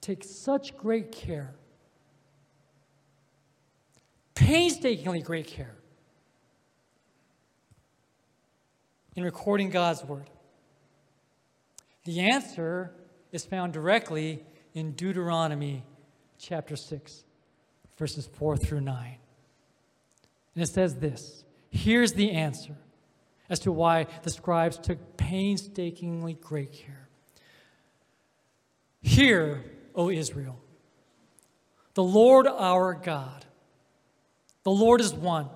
take 0.00 0.22
such 0.22 0.76
great 0.76 1.10
care, 1.10 1.54
painstakingly 4.34 5.22
great 5.22 5.48
care, 5.48 5.74
in 9.16 9.24
recording 9.24 9.70
God's 9.70 10.04
word? 10.04 10.30
The 12.04 12.20
answer 12.20 12.92
is 13.30 13.44
found 13.44 13.72
directly 13.72 14.44
in 14.74 14.92
Deuteronomy 14.92 15.84
chapter 16.38 16.76
6 16.76 17.24
verses 17.96 18.26
4 18.26 18.56
through 18.56 18.80
9. 18.80 19.16
And 20.54 20.62
it 20.62 20.68
says 20.68 20.96
this 20.96 21.44
Here's 21.70 22.12
the 22.14 22.32
answer 22.32 22.76
as 23.48 23.60
to 23.60 23.72
why 23.72 24.06
the 24.22 24.30
scribes 24.30 24.78
took 24.78 25.16
painstakingly 25.16 26.34
great 26.34 26.72
care. 26.72 27.08
Hear, 29.02 29.64
O 29.94 30.10
Israel, 30.10 30.58
the 31.94 32.02
Lord 32.02 32.46
our 32.46 32.94
God, 32.94 33.44
the 34.64 34.70
Lord 34.70 35.00
is 35.00 35.12
one. 35.12 35.48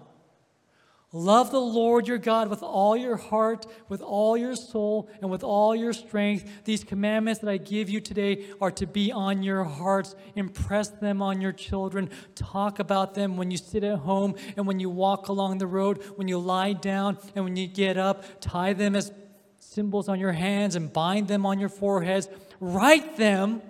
Love 1.16 1.50
the 1.50 1.58
Lord 1.58 2.06
your 2.06 2.18
God 2.18 2.50
with 2.50 2.62
all 2.62 2.94
your 2.94 3.16
heart, 3.16 3.64
with 3.88 4.02
all 4.02 4.36
your 4.36 4.54
soul, 4.54 5.08
and 5.22 5.30
with 5.30 5.42
all 5.42 5.74
your 5.74 5.94
strength. 5.94 6.46
These 6.64 6.84
commandments 6.84 7.40
that 7.40 7.48
I 7.48 7.56
give 7.56 7.88
you 7.88 8.02
today 8.02 8.44
are 8.60 8.70
to 8.72 8.86
be 8.86 9.12
on 9.12 9.42
your 9.42 9.64
hearts. 9.64 10.14
Impress 10.34 10.88
them 10.88 11.22
on 11.22 11.40
your 11.40 11.52
children. 11.52 12.10
Talk 12.34 12.80
about 12.80 13.14
them 13.14 13.38
when 13.38 13.50
you 13.50 13.56
sit 13.56 13.82
at 13.82 14.00
home 14.00 14.34
and 14.58 14.66
when 14.66 14.78
you 14.78 14.90
walk 14.90 15.28
along 15.28 15.56
the 15.56 15.66
road, 15.66 16.02
when 16.16 16.28
you 16.28 16.36
lie 16.36 16.74
down 16.74 17.16
and 17.34 17.44
when 17.44 17.56
you 17.56 17.66
get 17.66 17.96
up. 17.96 18.22
Tie 18.42 18.74
them 18.74 18.94
as 18.94 19.10
symbols 19.58 20.10
on 20.10 20.20
your 20.20 20.32
hands 20.32 20.76
and 20.76 20.92
bind 20.92 21.28
them 21.28 21.46
on 21.46 21.58
your 21.58 21.70
foreheads. 21.70 22.28
Write 22.60 23.16
them 23.16 23.62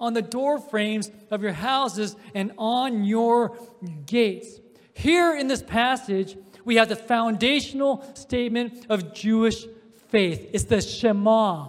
on 0.00 0.14
the 0.14 0.22
door 0.22 0.58
frames 0.58 1.10
of 1.30 1.42
your 1.42 1.52
houses 1.52 2.16
and 2.34 2.52
on 2.56 3.04
your 3.04 3.54
gates. 4.06 4.60
Here 4.94 5.36
in 5.36 5.46
this 5.46 5.62
passage, 5.62 6.38
we 6.66 6.76
have 6.76 6.88
the 6.88 6.96
foundational 6.96 8.04
statement 8.14 8.86
of 8.90 9.14
Jewish 9.14 9.64
faith. 10.08 10.50
It's 10.52 10.64
the 10.64 10.82
Shema, 10.82 11.68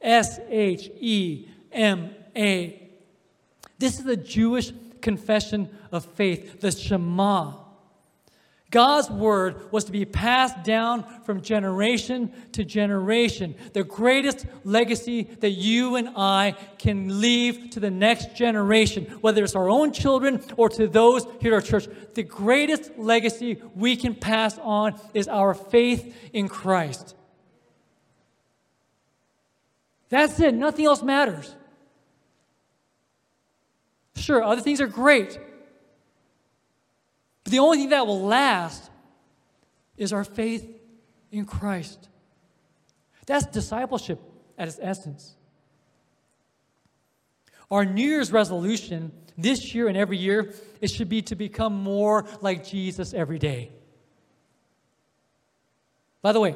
S 0.00 0.40
H 0.48 0.90
E 0.98 1.46
M 1.70 2.10
A. 2.34 2.90
This 3.78 3.98
is 3.98 4.04
the 4.04 4.16
Jewish 4.16 4.72
confession 5.00 5.68
of 5.92 6.04
faith, 6.04 6.60
the 6.60 6.72
Shema. 6.72 7.52
God's 8.70 9.10
word 9.10 9.72
was 9.72 9.84
to 9.84 9.92
be 9.92 10.04
passed 10.04 10.62
down 10.62 11.04
from 11.24 11.40
generation 11.40 12.32
to 12.52 12.64
generation. 12.64 13.56
The 13.72 13.82
greatest 13.82 14.46
legacy 14.62 15.24
that 15.40 15.50
you 15.50 15.96
and 15.96 16.10
I 16.16 16.54
can 16.78 17.20
leave 17.20 17.70
to 17.70 17.80
the 17.80 17.90
next 17.90 18.36
generation, 18.36 19.06
whether 19.20 19.42
it's 19.42 19.56
our 19.56 19.68
own 19.68 19.92
children 19.92 20.42
or 20.56 20.68
to 20.68 20.86
those 20.86 21.26
here 21.40 21.52
at 21.52 21.56
our 21.56 21.60
church, 21.60 21.88
the 22.14 22.22
greatest 22.22 22.96
legacy 22.96 23.60
we 23.74 23.96
can 23.96 24.14
pass 24.14 24.56
on 24.58 24.94
is 25.14 25.26
our 25.26 25.52
faith 25.52 26.14
in 26.32 26.48
Christ. 26.48 27.16
That's 30.10 30.38
it. 30.38 30.54
Nothing 30.54 30.86
else 30.86 31.02
matters. 31.02 31.56
Sure, 34.14 34.44
other 34.44 34.60
things 34.60 34.80
are 34.80 34.86
great. 34.86 35.40
But 37.50 37.56
the 37.56 37.62
only 37.62 37.78
thing 37.78 37.88
that 37.88 38.06
will 38.06 38.22
last 38.22 38.88
is 39.96 40.12
our 40.12 40.22
faith 40.22 40.70
in 41.32 41.46
Christ. 41.46 42.08
That's 43.26 43.44
discipleship 43.46 44.20
at 44.56 44.68
its 44.68 44.78
essence. 44.80 45.34
Our 47.68 47.84
New 47.84 48.08
Year's 48.08 48.30
resolution 48.30 49.10
this 49.36 49.74
year 49.74 49.88
and 49.88 49.96
every 49.96 50.16
year, 50.16 50.54
it 50.80 50.92
should 50.92 51.08
be 51.08 51.22
to 51.22 51.34
become 51.34 51.74
more 51.74 52.24
like 52.40 52.64
Jesus 52.64 53.12
every 53.14 53.40
day. 53.40 53.72
By 56.22 56.30
the 56.30 56.38
way, 56.38 56.54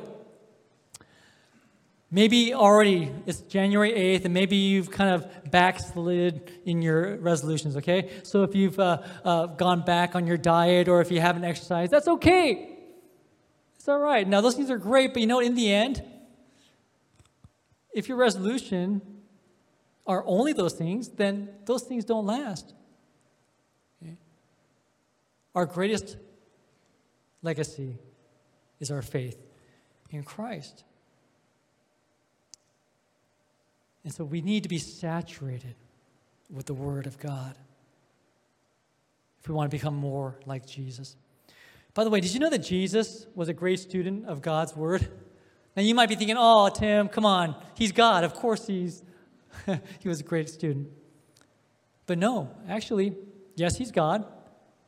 Maybe 2.15 2.55
already 2.55 3.11
it's 3.27 3.41
January 3.41 3.91
8th, 3.91 4.27
and 4.27 4.33
maybe 4.33 4.55
you've 4.55 4.89
kind 4.89 5.11
of 5.11 5.51
backslid 5.51 6.49
in 6.65 6.81
your 6.81 7.17
resolutions, 7.17 7.77
okay? 7.79 8.21
So 8.23 8.45
if 8.45 8.55
you've 8.55 8.79
uh, 8.79 9.03
uh, 9.25 9.47
gone 9.47 9.85
back 9.85 10.15
on 10.15 10.25
your 10.25 10.37
diet 10.37 10.87
or 10.87 11.01
if 11.01 11.11
you 11.11 11.21
haven't 11.21 11.43
exercised, 11.43 11.91
that's 11.91 12.07
okay. 12.07 12.79
It's 13.75 13.89
all 13.89 13.99
right. 13.99 14.29
Now, 14.29 14.41
those 14.41 14.55
things 14.55 14.71
are 14.71 14.79
great, 14.79 15.13
but 15.13 15.23
you 15.23 15.27
know, 15.27 15.41
in 15.41 15.57
the 15.57 15.75
end, 15.75 16.05
if 17.93 18.09
your 18.09 18.17
resolution 18.17 19.03
are 20.07 20.23
only 20.25 20.53
those 20.53 20.75
things, 20.75 21.09
then 21.09 21.49
those 21.65 21.83
things 21.83 22.05
don't 22.05 22.27
last. 22.27 22.75
Okay? 24.01 24.15
Our 25.53 25.67
greatest 25.67 26.17
legacy 27.43 27.99
is 28.79 28.93
our 28.93 29.03
faith 29.03 29.37
in 30.11 30.23
Christ. 30.23 30.85
And 34.05 34.13
so 34.13 34.25
we 34.25 34.43
need 34.43 34.63
to 34.63 34.69
be 34.69 34.79
saturated 34.79 35.75
with 36.51 36.67
the 36.67 36.75
Word 36.75 37.07
of 37.07 37.19
God 37.19 37.57
if 39.41 39.49
we 39.49 39.55
want 39.55 39.71
to 39.71 39.75
become 39.77 39.95
more 39.95 40.39
like 40.47 40.67
Jesus. 40.67 41.17
By 41.95 42.05
the 42.05 42.11
way, 42.11 42.21
did 42.21 42.33
you 42.33 42.41
know 42.41 42.51
that 42.51 42.59
Jesus 42.59 43.27
was 43.35 43.49
a 43.49 43.53
great 43.53 43.79
student 43.79 44.27
of 44.27 44.43
God's 44.43 44.77
Word? 44.77 45.09
Now 45.77 45.83
you 45.83 45.95
might 45.95 46.09
be 46.09 46.17
thinking, 46.17 46.37
oh, 46.39 46.69
Tim, 46.69 47.09
come 47.09 47.27
on. 47.27 47.57
He's 47.77 47.93
God. 47.93 48.25
Of 48.25 48.35
course 48.35 48.67
he's 48.67 49.03
he 49.99 50.09
was 50.09 50.21
a 50.21 50.25
great 50.25 50.49
student. 50.49 50.89
But 52.07 52.19
no, 52.19 52.51
actually, 52.69 53.17
yes, 53.57 53.77
he's 53.77 53.91
God. 53.91 54.27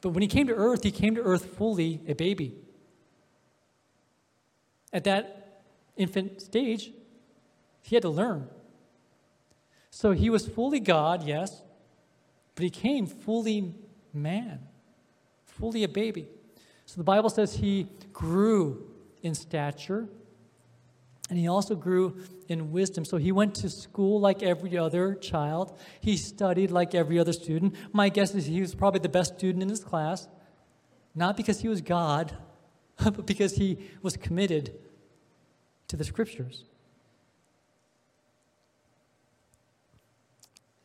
But 0.01 0.11
when 0.11 0.23
he 0.23 0.29
came 0.29 0.47
to 0.49 0.55
earth, 0.55 0.83
he 0.83 0.91
came 0.91 1.15
to 1.15 1.23
earth 1.23 1.57
fully 1.57 2.01
a 2.07 2.15
baby. 2.15 2.55
At 4.93 5.05
that 5.05 5.63
infant 5.97 6.43
stage, 6.43 6.93
he 7.83 7.97
had 7.97 8.03
to 8.03 8.09
learn. 8.09 8.49
So 9.97 10.13
he 10.13 10.29
was 10.29 10.47
fully 10.47 10.79
God, 10.79 11.23
yes, 11.23 11.63
but 12.55 12.65
he 12.65 12.69
came 12.69 13.07
fully 13.07 13.73
man, 14.13 14.59
fully 15.47 15.85
a 15.85 15.89
baby. 15.89 16.29
So 16.85 16.99
the 16.99 17.03
Bible 17.03 17.31
says 17.31 17.55
he 17.55 17.87
grew 18.13 18.91
in 19.23 19.35
stature 19.35 20.07
and 21.31 21.39
he 21.39 21.49
also 21.49 21.75
grew 21.75 22.21
in 22.47 22.73
wisdom. 22.73 23.07
So 23.07 23.17
he 23.17 23.33
went 23.33 23.55
to 23.55 23.71
school 23.71 24.21
like 24.21 24.43
every 24.43 24.77
other 24.77 25.15
child. 25.15 25.79
He 26.03 26.19
studied 26.19 26.71
like 26.71 26.95
every 26.95 27.19
other 27.19 27.33
student. 27.33 27.75
My 27.91 28.11
guess 28.11 28.35
is 28.35 28.45
he 28.45 28.61
was 28.61 28.75
probably 28.75 29.01
the 29.01 29.09
best 29.09 29.39
student 29.39 29.63
in 29.63 29.71
his 29.71 29.83
class, 29.83 30.29
not 31.15 31.39
because 31.39 31.61
he 31.61 31.69
was 31.69 31.81
God, 31.81 32.37
but 33.03 33.25
because 33.25 33.57
he 33.57 33.79
was 34.03 34.15
committed 34.19 34.75
to 35.89 35.97
the 35.97 36.05
scriptures. 36.05 36.67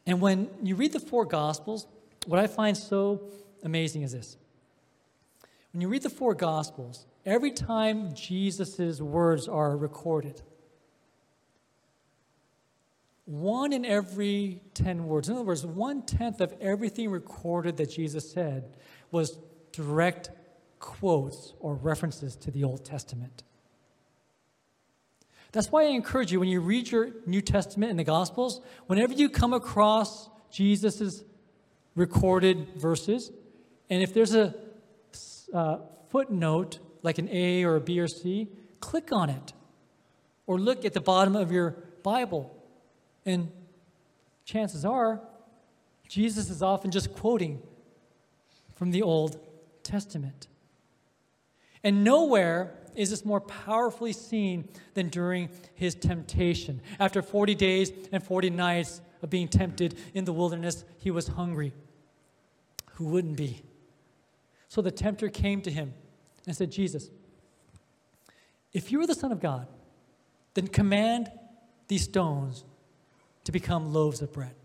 And 0.05 0.21
when 0.21 0.49
you 0.63 0.75
read 0.75 0.93
the 0.93 0.99
four 0.99 1.25
Gospels, 1.25 1.87
what 2.25 2.39
I 2.39 2.47
find 2.47 2.75
so 2.75 3.21
amazing 3.63 4.01
is 4.01 4.11
this. 4.11 4.37
When 5.73 5.81
you 5.81 5.87
read 5.87 6.03
the 6.03 6.09
four 6.09 6.33
Gospels, 6.33 7.05
every 7.25 7.51
time 7.51 8.13
Jesus' 8.13 8.99
words 8.99 9.47
are 9.47 9.77
recorded, 9.77 10.41
one 13.25 13.71
in 13.71 13.85
every 13.85 14.61
10 14.73 15.05
words, 15.05 15.29
in 15.29 15.35
other 15.35 15.45
words, 15.45 15.65
one 15.65 16.01
tenth 16.01 16.41
of 16.41 16.53
everything 16.59 17.09
recorded 17.09 17.77
that 17.77 17.89
Jesus 17.89 18.29
said 18.29 18.75
was 19.11 19.37
direct 19.71 20.31
quotes 20.79 21.53
or 21.59 21.75
references 21.75 22.35
to 22.35 22.51
the 22.51 22.63
Old 22.63 22.83
Testament. 22.83 23.43
That's 25.51 25.71
why 25.71 25.83
I 25.83 25.87
encourage 25.87 26.31
you 26.31 26.39
when 26.39 26.49
you 26.49 26.61
read 26.61 26.91
your 26.91 27.09
New 27.25 27.41
Testament 27.41 27.89
and 27.89 27.99
the 27.99 28.03
Gospels, 28.03 28.61
whenever 28.87 29.13
you 29.13 29.29
come 29.29 29.53
across 29.53 30.29
Jesus' 30.49 31.23
recorded 31.95 32.69
verses, 32.77 33.31
and 33.89 34.01
if 34.01 34.13
there's 34.13 34.33
a 34.33 34.55
uh, 35.53 35.79
footnote 36.09 36.79
like 37.03 37.17
an 37.17 37.27
A 37.29 37.63
or 37.63 37.75
a 37.75 37.81
B 37.81 37.99
or 37.99 38.07
C, 38.07 38.47
click 38.79 39.11
on 39.11 39.29
it. 39.29 39.53
Or 40.47 40.59
look 40.59 40.85
at 40.85 40.93
the 40.93 41.01
bottom 41.01 41.35
of 41.35 41.51
your 41.51 41.71
Bible. 42.03 42.55
And 43.25 43.51
chances 44.45 44.85
are, 44.85 45.21
Jesus 46.07 46.49
is 46.49 46.61
often 46.61 46.91
just 46.91 47.13
quoting 47.13 47.61
from 48.75 48.91
the 48.91 49.01
Old 49.01 49.39
Testament. 49.83 50.47
And 51.83 52.03
nowhere 52.03 52.75
is 52.95 53.09
this 53.09 53.25
more 53.25 53.41
powerfully 53.41 54.13
seen 54.13 54.67
than 54.93 55.09
during 55.09 55.49
his 55.73 55.95
temptation. 55.95 56.81
After 56.99 57.21
40 57.21 57.55
days 57.55 57.91
and 58.11 58.23
40 58.23 58.49
nights 58.49 59.01
of 59.21 59.29
being 59.29 59.47
tempted 59.47 59.97
in 60.13 60.25
the 60.25 60.33
wilderness, 60.33 60.83
he 60.97 61.11
was 61.11 61.27
hungry. 61.27 61.73
Who 62.93 63.05
wouldn't 63.05 63.37
be? 63.37 63.61
So 64.67 64.81
the 64.81 64.91
tempter 64.91 65.29
came 65.29 65.61
to 65.61 65.71
him 65.71 65.93
and 66.47 66.55
said, 66.55 66.71
Jesus, 66.71 67.09
if 68.73 68.91
you 68.91 69.01
are 69.01 69.07
the 69.07 69.15
Son 69.15 69.31
of 69.31 69.39
God, 69.39 69.67
then 70.53 70.67
command 70.67 71.31
these 71.87 72.03
stones 72.03 72.63
to 73.43 73.51
become 73.51 73.93
loaves 73.93 74.21
of 74.21 74.31
bread. 74.31 74.55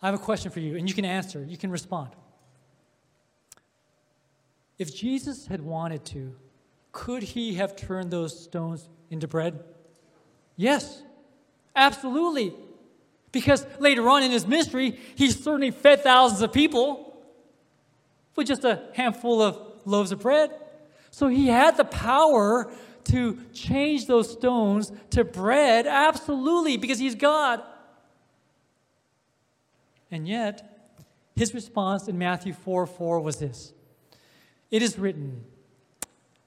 I 0.00 0.06
have 0.06 0.14
a 0.14 0.22
question 0.22 0.50
for 0.50 0.60
you, 0.60 0.76
and 0.76 0.88
you 0.88 0.94
can 0.94 1.04
answer, 1.04 1.44
you 1.44 1.56
can 1.56 1.70
respond. 1.70 2.10
If 4.78 4.94
Jesus 4.94 5.46
had 5.46 5.62
wanted 5.62 6.04
to, 6.06 6.34
could 6.92 7.22
he 7.22 7.54
have 7.54 7.76
turned 7.76 8.10
those 8.10 8.38
stones 8.38 8.88
into 9.10 9.28
bread? 9.28 9.62
Yes, 10.56 11.02
absolutely. 11.74 12.54
Because 13.32 13.66
later 13.78 14.08
on 14.08 14.22
in 14.22 14.30
his 14.30 14.46
ministry, 14.46 14.98
he 15.14 15.30
certainly 15.30 15.70
fed 15.70 16.02
thousands 16.02 16.42
of 16.42 16.52
people 16.52 17.18
with 18.34 18.46
just 18.46 18.64
a 18.64 18.82
handful 18.94 19.42
of 19.42 19.58
loaves 19.84 20.12
of 20.12 20.20
bread. 20.20 20.50
So 21.10 21.28
he 21.28 21.48
had 21.48 21.76
the 21.76 21.84
power 21.84 22.70
to 23.04 23.38
change 23.52 24.06
those 24.06 24.32
stones 24.32 24.92
to 25.10 25.24
bread, 25.24 25.86
absolutely, 25.86 26.76
because 26.76 26.98
he's 26.98 27.14
God. 27.14 27.62
And 30.10 30.26
yet, 30.26 30.94
his 31.34 31.54
response 31.54 32.08
in 32.08 32.18
Matthew 32.18 32.52
4 32.52 32.86
4 32.86 33.20
was 33.20 33.36
this 33.36 33.72
it 34.70 34.82
is 34.82 34.98
written, 34.98 35.44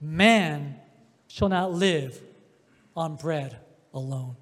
Man 0.02 0.76
shall 1.28 1.50
not 1.50 1.72
live 1.72 2.22
on 2.96 3.16
bread 3.16 3.58
alone, 3.94 4.36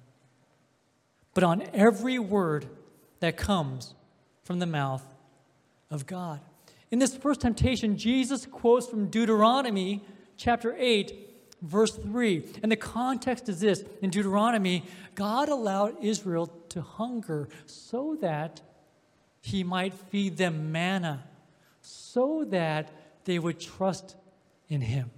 but 1.34 1.44
on 1.44 1.62
every 1.72 2.18
word 2.18 2.66
that 3.20 3.36
comes 3.36 3.94
from 4.44 4.58
the 4.58 4.66
mouth 4.66 5.02
of 5.90 6.06
God. 6.06 6.40
In 6.90 6.98
this 6.98 7.16
first 7.16 7.40
temptation, 7.40 7.96
Jesus 7.96 8.46
quotes 8.46 8.86
from 8.86 9.08
Deuteronomy 9.08 10.02
chapter 10.36 10.74
8, 10.78 11.28
verse 11.60 11.94
3. 11.94 12.44
And 12.62 12.72
the 12.72 12.76
context 12.76 13.48
is 13.48 13.60
this 13.60 13.84
In 14.00 14.10
Deuteronomy, 14.10 14.84
God 15.14 15.48
allowed 15.48 16.02
Israel 16.02 16.46
to 16.70 16.80
hunger 16.80 17.48
so 17.66 18.16
that 18.20 18.60
he 19.40 19.64
might 19.64 19.94
feed 19.94 20.36
them 20.36 20.72
manna, 20.72 21.24
so 21.80 22.44
that 22.48 22.90
they 23.28 23.38
would 23.38 23.60
trust 23.60 24.16
in 24.70 24.80
him. 24.80 25.10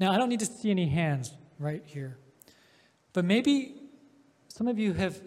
Now, 0.00 0.12
I 0.12 0.16
don't 0.16 0.30
need 0.30 0.40
to 0.40 0.46
see 0.46 0.70
any 0.70 0.88
hands 0.88 1.30
right 1.58 1.82
here. 1.84 2.16
But 3.12 3.26
maybe 3.26 3.74
some 4.48 4.66
of 4.66 4.78
you 4.78 4.94
have 4.94 5.20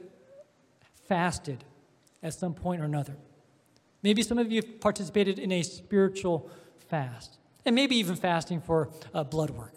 fasted 1.07 1.63
at 2.23 2.33
some 2.33 2.55
point 2.55 2.81
or 2.81 2.85
another. 2.85 3.15
Maybe 4.01 4.23
some 4.23 4.39
of 4.39 4.51
you 4.51 4.63
have 4.63 4.81
participated 4.81 5.37
in 5.37 5.51
a 5.51 5.61
spiritual 5.61 6.49
fast, 6.87 7.37
and 7.65 7.75
maybe 7.75 7.95
even 7.97 8.15
fasting 8.15 8.59
for 8.59 8.89
uh, 9.13 9.23
blood 9.23 9.51
work. 9.51 9.75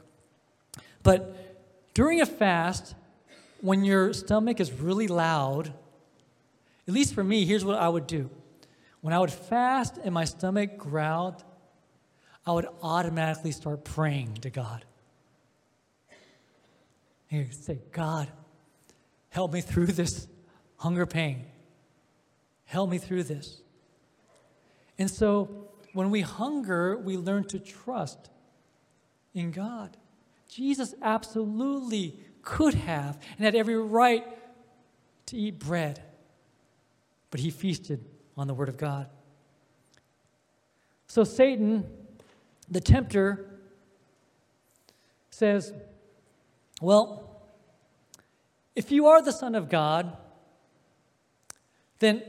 But 1.03 1.93
during 1.93 2.23
a 2.23 2.27
fast, 2.27 2.95
when 3.61 3.85
your 3.85 4.15
stomach 4.15 4.61
is 4.61 4.73
really 4.73 5.09
loud, 5.09 5.75
at 6.89 6.95
least 6.95 7.13
for 7.13 7.23
me, 7.23 7.45
here's 7.45 7.67
what 7.67 7.79
I 7.79 7.91
would 7.91 8.07
do. 8.07 8.31
When 9.03 9.13
I 9.13 9.19
would 9.19 9.33
fast 9.33 9.99
and 10.03 10.15
my 10.15 10.25
stomach 10.25 10.79
growled, 10.79 11.45
I 12.47 12.53
would 12.53 12.67
automatically 12.83 13.53
start 13.53 13.85
praying 13.85 14.35
to 14.43 14.51
God. 14.51 14.85
And 17.31 17.47
you 17.47 17.53
say, 17.53 17.79
God, 17.91 18.29
help 19.29 19.53
me 19.53 19.61
through 19.61 19.87
this 19.87 20.29
hunger 20.77 21.05
pain. 21.05 21.45
Help 22.65 22.91
me 22.91 22.99
through 22.99 23.25
this. 23.25 23.61
And 24.99 25.11
so 25.11 25.69
when 25.93 26.11
we 26.11 26.21
hunger, 26.21 26.97
we 26.97 27.17
learn 27.17 27.45
to 27.49 27.59
trust 27.59 28.31
in 29.35 29.51
God. 29.51 29.97
Jesus 30.49 30.95
absolutely 31.03 32.21
could 32.43 32.75
have 32.75 33.19
and 33.37 33.45
had 33.45 33.55
every 33.55 33.77
right 33.77 34.25
to 35.27 35.37
eat 35.37 35.59
bread, 35.59 36.03
but 37.31 37.41
he 37.41 37.51
feasted 37.51 38.05
on 38.37 38.47
the 38.47 38.55
Word 38.55 38.69
of 38.69 38.77
God. 38.77 39.07
So 41.07 41.25
Satan, 41.25 41.87
the 42.71 42.81
tempter, 42.81 43.47
says, 45.31 45.73
Well, 46.81 47.43
if 48.75 48.91
you 48.91 49.07
are 49.07 49.21
the 49.21 49.33
Son 49.33 49.55
of 49.55 49.69
God, 49.69 50.17
then 51.99 52.23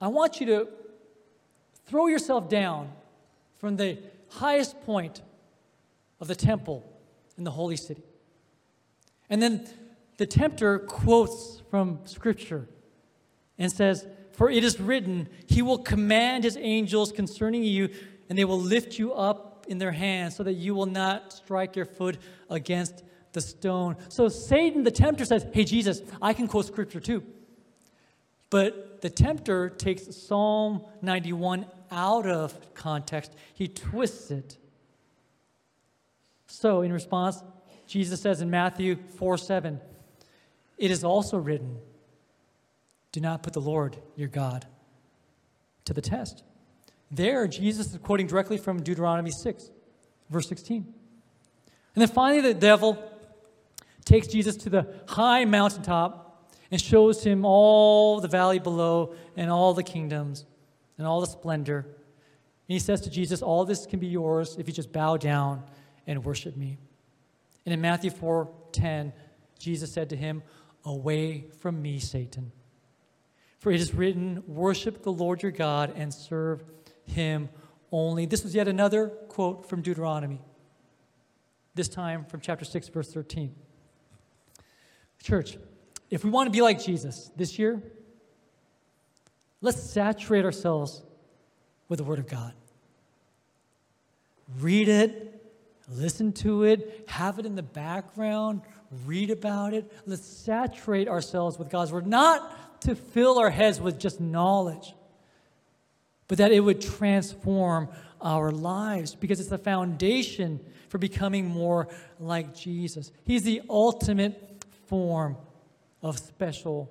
I 0.00 0.08
want 0.08 0.40
you 0.40 0.46
to 0.46 0.68
throw 1.86 2.06
yourself 2.06 2.48
down 2.48 2.92
from 3.58 3.76
the 3.76 3.98
highest 4.28 4.80
point 4.84 5.22
of 6.20 6.28
the 6.28 6.34
temple 6.34 6.84
in 7.36 7.44
the 7.44 7.50
holy 7.50 7.76
city. 7.76 8.02
And 9.28 9.42
then 9.42 9.68
the 10.16 10.26
tempter 10.26 10.78
quotes 10.78 11.62
from 11.70 12.00
Scripture 12.04 12.68
and 13.58 13.70
says, 13.70 14.06
For 14.38 14.48
it 14.48 14.62
is 14.62 14.78
written, 14.78 15.28
He 15.48 15.62
will 15.62 15.78
command 15.78 16.44
His 16.44 16.56
angels 16.56 17.10
concerning 17.10 17.64
you, 17.64 17.88
and 18.28 18.38
they 18.38 18.44
will 18.44 18.60
lift 18.60 18.96
you 18.96 19.12
up 19.12 19.66
in 19.66 19.78
their 19.78 19.90
hands 19.90 20.36
so 20.36 20.44
that 20.44 20.52
you 20.52 20.76
will 20.76 20.86
not 20.86 21.32
strike 21.32 21.74
your 21.74 21.86
foot 21.86 22.18
against 22.48 23.02
the 23.32 23.40
stone. 23.40 23.96
So 24.08 24.28
Satan, 24.28 24.84
the 24.84 24.92
tempter, 24.92 25.24
says, 25.24 25.44
Hey, 25.52 25.64
Jesus, 25.64 26.02
I 26.22 26.34
can 26.34 26.46
quote 26.46 26.66
Scripture 26.66 27.00
too. 27.00 27.24
But 28.48 29.02
the 29.02 29.10
tempter 29.10 29.70
takes 29.70 30.16
Psalm 30.16 30.84
91 31.02 31.66
out 31.90 32.28
of 32.28 32.74
context, 32.74 33.34
he 33.54 33.66
twists 33.66 34.30
it. 34.30 34.56
So, 36.46 36.82
in 36.82 36.92
response, 36.92 37.42
Jesus 37.88 38.20
says 38.20 38.40
in 38.40 38.50
Matthew 38.50 38.98
4 39.16 39.36
7, 39.36 39.80
it 40.76 40.92
is 40.92 41.02
also 41.02 41.38
written, 41.38 41.78
do 43.18 43.22
not 43.22 43.42
put 43.42 43.52
the 43.52 43.60
Lord 43.60 43.96
your 44.14 44.28
God 44.28 44.64
to 45.86 45.92
the 45.92 46.00
test. 46.00 46.44
There, 47.10 47.48
Jesus 47.48 47.92
is 47.92 47.98
quoting 47.98 48.28
directly 48.28 48.58
from 48.58 48.80
Deuteronomy 48.80 49.32
6, 49.32 49.70
verse 50.30 50.48
16. 50.48 50.76
And 51.94 52.00
then 52.00 52.06
finally, 52.06 52.42
the 52.42 52.54
devil 52.54 53.02
takes 54.04 54.28
Jesus 54.28 54.56
to 54.58 54.70
the 54.70 54.86
high 55.08 55.44
mountaintop 55.46 56.48
and 56.70 56.80
shows 56.80 57.24
him 57.24 57.44
all 57.44 58.20
the 58.20 58.28
valley 58.28 58.60
below 58.60 59.14
and 59.36 59.50
all 59.50 59.74
the 59.74 59.82
kingdoms 59.82 60.44
and 60.96 61.04
all 61.04 61.20
the 61.20 61.26
splendor. 61.26 61.78
And 61.78 62.74
he 62.74 62.78
says 62.78 63.00
to 63.00 63.10
Jesus, 63.10 63.42
All 63.42 63.64
this 63.64 63.84
can 63.84 63.98
be 63.98 64.06
yours 64.06 64.54
if 64.60 64.68
you 64.68 64.72
just 64.72 64.92
bow 64.92 65.16
down 65.16 65.64
and 66.06 66.24
worship 66.24 66.56
me. 66.56 66.78
And 67.66 67.72
in 67.72 67.80
Matthew 67.80 68.10
4 68.10 68.48
10, 68.70 69.12
Jesus 69.58 69.92
said 69.92 70.10
to 70.10 70.16
him, 70.16 70.44
Away 70.84 71.46
from 71.60 71.82
me, 71.82 71.98
Satan. 71.98 72.52
For 73.58 73.72
it 73.72 73.80
is 73.80 73.92
written, 73.92 74.42
Worship 74.46 75.02
the 75.02 75.12
Lord 75.12 75.42
your 75.42 75.52
God 75.52 75.92
and 75.96 76.12
serve 76.12 76.62
him 77.06 77.48
only. 77.90 78.26
This 78.26 78.44
was 78.44 78.54
yet 78.54 78.68
another 78.68 79.08
quote 79.28 79.68
from 79.68 79.82
Deuteronomy, 79.82 80.40
this 81.74 81.88
time 81.88 82.24
from 82.24 82.40
chapter 82.40 82.64
6, 82.64 82.88
verse 82.88 83.12
13. 83.12 83.54
Church, 85.22 85.58
if 86.10 86.24
we 86.24 86.30
want 86.30 86.46
to 86.46 86.52
be 86.52 86.62
like 86.62 86.82
Jesus 86.82 87.30
this 87.36 87.58
year, 87.58 87.82
let's 89.60 89.82
saturate 89.82 90.44
ourselves 90.44 91.02
with 91.88 91.98
the 91.98 92.04
Word 92.04 92.18
of 92.18 92.28
God. 92.28 92.52
Read 94.60 94.88
it, 94.88 95.42
listen 95.88 96.32
to 96.32 96.62
it, 96.64 97.04
have 97.08 97.38
it 97.38 97.46
in 97.46 97.54
the 97.54 97.62
background, 97.62 98.62
read 99.04 99.30
about 99.30 99.74
it. 99.74 99.92
Let's 100.06 100.26
saturate 100.26 101.08
ourselves 101.08 101.58
with 101.58 101.68
God's 101.68 101.92
word, 101.92 102.06
not 102.06 102.56
to 102.82 102.94
fill 102.94 103.38
our 103.38 103.50
heads 103.50 103.80
with 103.80 103.98
just 103.98 104.20
knowledge, 104.20 104.94
but 106.26 106.38
that 106.38 106.52
it 106.52 106.60
would 106.60 106.80
transform 106.80 107.88
our 108.20 108.50
lives 108.50 109.14
because 109.14 109.40
it's 109.40 109.48
the 109.48 109.58
foundation 109.58 110.60
for 110.88 110.98
becoming 110.98 111.46
more 111.46 111.88
like 112.18 112.54
Jesus. 112.54 113.12
He's 113.24 113.42
the 113.42 113.62
ultimate 113.68 114.64
form 114.86 115.36
of 116.02 116.18
special 116.18 116.90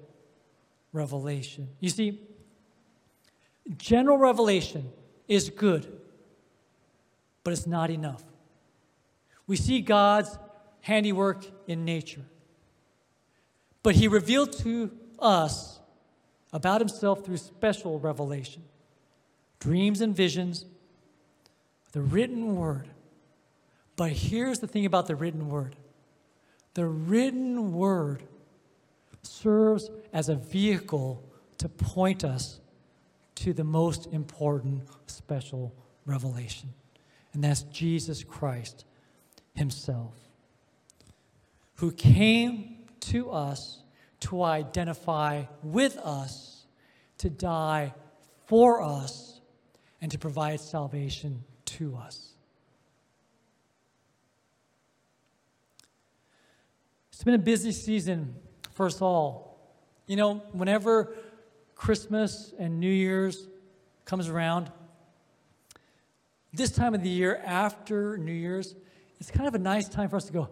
revelation. 0.93 1.69
You 1.79 1.89
see, 1.89 2.21
general 3.77 4.17
revelation 4.17 4.89
is 5.27 5.49
good, 5.49 5.91
but 7.43 7.53
it's 7.53 7.67
not 7.67 7.89
enough. 7.89 8.23
We 9.45 9.55
see 9.55 9.81
God's 9.81 10.37
handiwork 10.81 11.45
in 11.67 11.85
nature. 11.85 12.25
But 13.83 13.95
he 13.95 14.07
revealed 14.07 14.53
to 14.59 14.91
us 15.19 15.76
about 16.57 16.81
himself 16.81 17.23
through 17.23 17.37
special 17.37 17.99
revelation 17.99 18.63
dreams 19.59 20.01
and 20.01 20.15
visions, 20.15 20.65
the 21.91 22.01
written 22.01 22.55
word. 22.55 22.87
But 23.95 24.11
here's 24.11 24.59
the 24.59 24.67
thing 24.67 24.85
about 24.85 25.05
the 25.05 25.15
written 25.15 25.49
word 25.49 25.75
the 26.73 26.87
written 26.87 27.73
word 27.73 28.23
serves 29.21 29.91
as 30.11 30.29
a 30.29 30.35
vehicle 30.35 31.23
to 31.59 31.69
point 31.69 32.23
us 32.23 32.59
to 33.35 33.53
the 33.53 33.63
most 33.63 34.07
important 34.07 34.81
special 35.05 35.75
revelation, 36.07 36.73
and 37.33 37.43
that's 37.43 37.61
Jesus 37.63 38.23
Christ 38.23 38.83
Himself 39.53 40.15
who 41.75 41.91
came 41.91 42.77
to 42.99 43.29
us 43.29 43.83
to 44.19 44.43
identify 44.43 45.43
with 45.63 45.97
us, 45.97 46.65
to 47.19 47.29
die 47.29 47.93
for 48.45 48.81
us, 48.81 49.41
and 50.01 50.11
to 50.11 50.17
provide 50.17 50.59
salvation 50.59 51.43
to 51.65 51.95
us. 51.95 52.33
It's 57.11 57.23
been 57.23 57.33
a 57.33 57.39
busy 57.39 57.71
season 57.71 58.35
for 58.73 58.85
us 58.85 59.01
all. 59.01 59.59
You 60.05 60.15
know, 60.15 60.35
whenever 60.51 61.15
Christmas 61.75 62.53
and 62.59 62.79
New 62.79 62.91
Year's 62.91 63.47
comes 64.05 64.29
around, 64.29 64.71
this 66.53 66.71
time 66.71 66.93
of 66.93 67.03
the 67.03 67.09
year 67.09 67.41
after 67.43 68.17
New 68.17 68.31
Year's, 68.31 68.75
it's 69.19 69.31
kind 69.31 69.47
of 69.47 69.55
a 69.55 69.59
nice 69.59 69.89
time 69.89 70.09
for 70.09 70.15
us 70.15 70.25
to 70.25 70.33
go, 70.33 70.49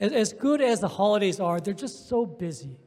as 0.00 0.32
good 0.32 0.62
as 0.62 0.80
the 0.80 0.88
holidays 0.88 1.40
are, 1.40 1.60
they're 1.60 1.74
just 1.74 2.08
so 2.08 2.24
busy. 2.24 2.80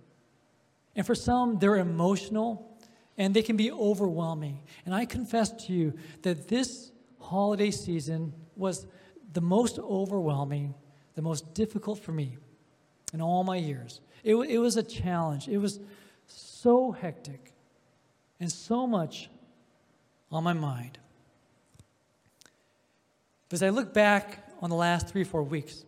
And 0.96 1.06
for 1.06 1.16
some, 1.16 1.60
they're 1.60 1.78
emotional 1.78 2.78
and 3.18 3.34
they 3.34 3.44
can 3.44 3.56
be 3.56 3.72
overwhelming. 3.72 4.62
And 4.86 4.96
I 4.96 5.06
confess 5.06 5.52
to 5.66 5.74
you 5.74 5.94
that 6.24 6.48
this 6.48 6.92
holiday 7.20 7.72
season 7.72 8.34
was 8.56 8.88
the 9.34 9.42
most 9.42 9.80
overwhelming, 9.80 10.74
the 11.16 11.22
most 11.22 11.54
difficult 11.54 12.00
for 12.00 12.12
me 12.12 12.38
in 13.14 13.22
all 13.22 13.44
my 13.44 13.58
years. 13.58 14.02
It, 14.24 14.36
it 14.36 14.58
was 14.58 14.78
a 14.78 14.84
challenge. 14.84 15.48
It 15.48 15.58
was 15.58 15.80
so 16.28 16.92
hectic 16.92 17.54
and 18.40 18.52
so 18.52 18.88
much 18.88 19.30
on 20.32 20.44
my 20.44 20.54
mind. 20.54 20.98
As 23.52 23.62
I 23.62 23.70
look 23.70 23.94
back 23.94 24.50
on 24.62 24.72
the 24.72 24.76
last 24.76 25.08
three, 25.08 25.24
four 25.24 25.44
weeks, 25.44 25.86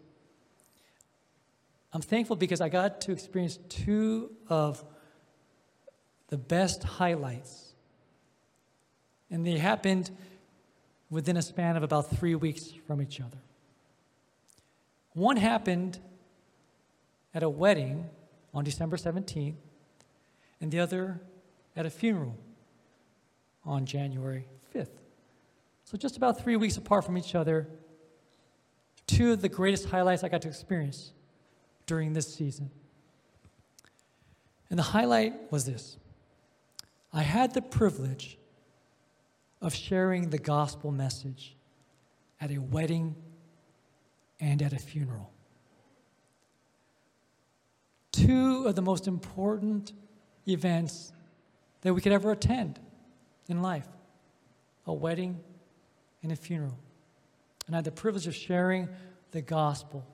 I'm 1.96 2.02
thankful 2.02 2.36
because 2.36 2.60
I 2.60 2.68
got 2.68 3.00
to 3.02 3.14
experience 3.14 3.58
two 3.70 4.30
of 4.50 4.84
the 6.28 6.38
best 6.38 6.84
highlights. 6.84 7.74
And 9.32 9.48
they 9.48 9.58
happened 9.58 10.12
within 11.10 11.38
a 11.38 11.42
span 11.42 11.78
of 11.78 11.84
about 11.84 12.10
three 12.10 12.36
weeks 12.36 12.70
from 12.86 13.02
each 13.02 13.22
other. 13.22 13.38
One 15.14 15.38
happened 15.38 16.00
at 17.34 17.44
a 17.44 17.50
wedding 17.50 18.10
on 18.54 18.66
December 18.66 18.98
17th, 18.98 19.56
and 20.60 20.72
the 20.74 20.82
other 20.82 21.22
at 21.78 21.86
a 21.86 21.90
funeral 21.90 22.36
on 23.64 23.86
January 23.86 24.48
5th. 24.76 25.00
So, 25.86 25.98
just 25.98 26.18
about 26.18 26.42
three 26.44 26.58
weeks 26.58 26.76
apart 26.76 27.06
from 27.06 27.18
each 27.18 27.36
other, 27.36 27.70
two 29.08 29.32
of 29.32 29.42
the 29.42 29.48
greatest 29.48 29.86
highlights 29.86 30.26
I 30.26 30.28
got 30.28 30.42
to 30.42 30.50
experience 30.50 31.14
during 31.86 32.14
this 32.14 32.34
season. 32.34 32.70
And 34.70 34.80
the 34.80 34.84
highlight 34.84 35.52
was 35.52 35.66
this 35.66 35.98
I 37.14 37.22
had 37.22 37.54
the 37.54 37.62
privilege 37.62 38.38
of 39.62 39.74
sharing 39.74 40.30
the 40.30 40.38
gospel 40.38 40.92
message 40.92 41.56
at 42.42 42.52
a 42.52 42.58
wedding 42.58 43.16
and 44.40 44.62
at 44.62 44.74
a 44.74 44.78
funeral. 44.78 45.32
Two 48.12 48.66
of 48.68 48.76
the 48.76 48.82
most 48.82 49.08
important 49.08 49.94
events 50.48 51.12
that 51.82 51.94
we 51.94 52.02
could 52.02 52.12
ever 52.12 52.32
attend 52.32 52.80
in 53.48 53.62
life 53.62 53.88
a 54.88 54.94
wedding 54.94 55.40
and 56.22 56.32
a 56.32 56.36
funeral. 56.36 56.78
And 57.66 57.76
I 57.76 57.78
had 57.78 57.86
the 57.86 57.92
privilege 57.92 58.28
of 58.28 58.36
sharing 58.36 58.88
the 59.32 59.42
gospel 59.42 60.06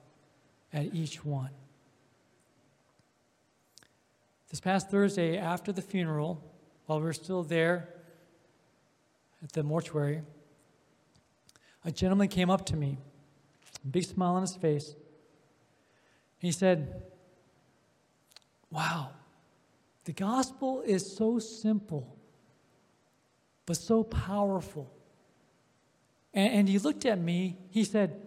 at 0.72 0.94
each 0.94 1.24
one. 1.24 1.50
This 4.52 4.60
past 4.60 4.90
Thursday, 4.90 5.38
after 5.38 5.72
the 5.72 5.80
funeral, 5.80 6.44
while 6.84 6.98
we 6.98 7.06
were 7.06 7.14
still 7.14 7.42
there 7.42 7.88
at 9.42 9.50
the 9.52 9.62
mortuary, 9.62 10.20
a 11.86 11.90
gentleman 11.90 12.28
came 12.28 12.50
up 12.50 12.66
to 12.66 12.76
me, 12.76 12.98
big 13.90 14.04
smile 14.04 14.34
on 14.34 14.42
his 14.42 14.54
face. 14.54 14.94
He 16.36 16.52
said, 16.52 17.02
Wow, 18.70 19.12
the 20.04 20.12
gospel 20.12 20.82
is 20.82 21.16
so 21.16 21.38
simple, 21.38 22.14
but 23.64 23.78
so 23.78 24.04
powerful. 24.04 24.92
And, 26.34 26.52
and 26.52 26.68
he 26.68 26.78
looked 26.78 27.06
at 27.06 27.18
me, 27.18 27.56
he 27.70 27.84
said, 27.84 28.20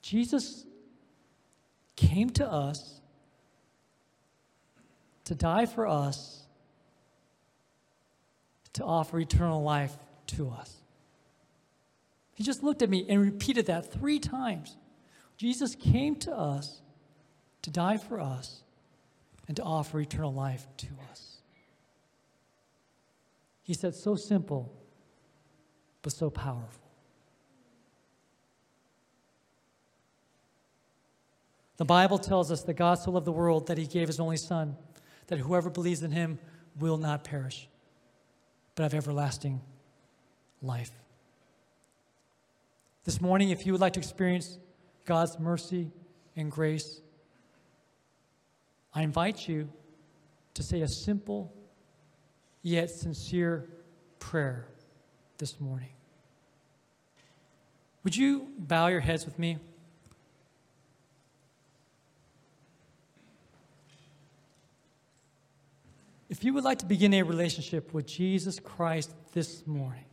Jesus 0.00 0.64
came 1.96 2.30
to 2.30 2.50
us 2.50 3.01
to 5.32 5.38
die 5.38 5.64
for 5.64 5.86
us, 5.86 6.42
to 8.74 8.84
offer 8.84 9.18
eternal 9.18 9.62
life 9.62 9.96
to 10.26 10.50
us. 10.50 10.74
He 12.34 12.44
just 12.44 12.62
looked 12.62 12.82
at 12.82 12.90
me 12.90 13.06
and 13.08 13.18
repeated 13.18 13.64
that 13.66 13.90
three 13.90 14.18
times. 14.18 14.76
Jesus 15.38 15.74
came 15.74 16.16
to 16.16 16.32
us 16.32 16.82
to 17.62 17.70
die 17.70 17.96
for 17.96 18.20
us 18.20 18.62
and 19.48 19.56
to 19.56 19.62
offer 19.62 20.00
eternal 20.00 20.34
life 20.34 20.66
to 20.76 20.88
us. 21.10 21.38
He 23.62 23.72
said, 23.72 23.94
so 23.94 24.14
simple, 24.14 24.70
but 26.02 26.12
so 26.12 26.28
powerful. 26.28 26.90
The 31.78 31.86
Bible 31.86 32.18
tells 32.18 32.52
us 32.52 32.62
that 32.64 32.74
God 32.74 32.96
so 32.96 33.12
loved 33.12 33.26
the 33.26 33.32
world 33.32 33.68
that 33.68 33.78
he 33.78 33.86
gave 33.86 34.08
his 34.08 34.20
only 34.20 34.36
Son, 34.36 34.76
that 35.28 35.38
whoever 35.38 35.70
believes 35.70 36.02
in 36.02 36.10
him 36.10 36.38
will 36.78 36.96
not 36.96 37.24
perish, 37.24 37.68
but 38.74 38.82
have 38.82 38.94
everlasting 38.94 39.60
life. 40.62 40.90
This 43.04 43.20
morning, 43.20 43.50
if 43.50 43.66
you 43.66 43.72
would 43.72 43.80
like 43.80 43.94
to 43.94 44.00
experience 44.00 44.58
God's 45.04 45.38
mercy 45.38 45.90
and 46.36 46.50
grace, 46.50 47.00
I 48.94 49.02
invite 49.02 49.48
you 49.48 49.68
to 50.54 50.62
say 50.62 50.82
a 50.82 50.88
simple 50.88 51.52
yet 52.62 52.90
sincere 52.90 53.68
prayer 54.18 54.68
this 55.38 55.60
morning. 55.60 55.88
Would 58.04 58.16
you 58.16 58.48
bow 58.58 58.88
your 58.88 59.00
heads 59.00 59.24
with 59.24 59.38
me? 59.38 59.58
If 66.32 66.44
you 66.44 66.54
would 66.54 66.64
like 66.64 66.78
to 66.78 66.86
begin 66.86 67.12
a 67.12 67.24
relationship 67.24 67.92
with 67.92 68.06
Jesus 68.06 68.58
Christ 68.58 69.12
this 69.34 69.66
morning, 69.66 70.06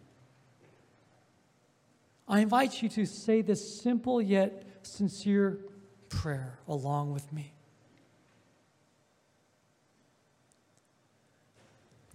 I 2.28 2.42
invite 2.42 2.84
you 2.84 2.90
to 2.90 3.06
say 3.06 3.42
this 3.42 3.82
simple 3.82 4.22
yet 4.22 4.66
sincere 4.82 5.60
prayer 6.10 6.60
along 6.68 7.14
with 7.14 7.32
me. 7.32 7.54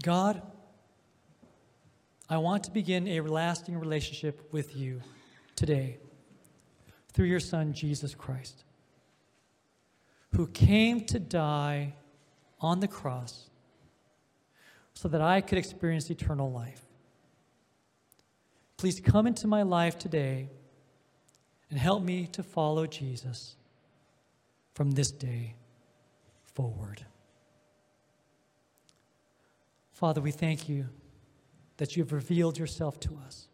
God, 0.03 0.43
I 2.29 2.37
want 2.37 2.65
to 2.65 2.73
begin 2.73 3.09
a 3.09 3.23
lasting 3.23 3.79
relationship 3.79 4.53
with 4.53 4.77
you 4.77 5.01
today 5.57 5.97
through 7.15 7.29
your 7.29 7.41
Son, 7.41 7.73
Jesus 7.73 8.15
Christ, 8.15 8.65
who 10.33 10.47
came 10.49 11.07
to 11.07 11.19
die 11.19 11.95
on 12.61 12.81
the 12.81 12.89
cross 12.89 13.49
so 14.95 15.09
that 15.09 15.21
I 15.21 15.41
could 15.41 15.59
experience 15.59 16.11
eternal 16.11 16.51
life. 16.51 16.83
Please 18.77 19.01
come 19.01 19.27
into 19.27 19.47
my 19.47 19.63
life 19.63 19.99
today 19.99 20.49
and 21.71 21.79
help 21.79 22.03
me 22.03 22.27
to 22.29 22.43
follow 22.43 22.87
Jesus 22.87 23.57
from 24.75 24.93
this 24.93 25.11
day 25.11 25.55
forward. 26.43 27.05
Father, 29.93 30.21
we 30.21 30.31
thank 30.31 30.69
you 30.69 30.89
that 31.77 31.97
you've 31.97 32.13
revealed 32.13 32.59
yourself 32.59 33.01
to 33.01 33.19
us. 33.27 33.49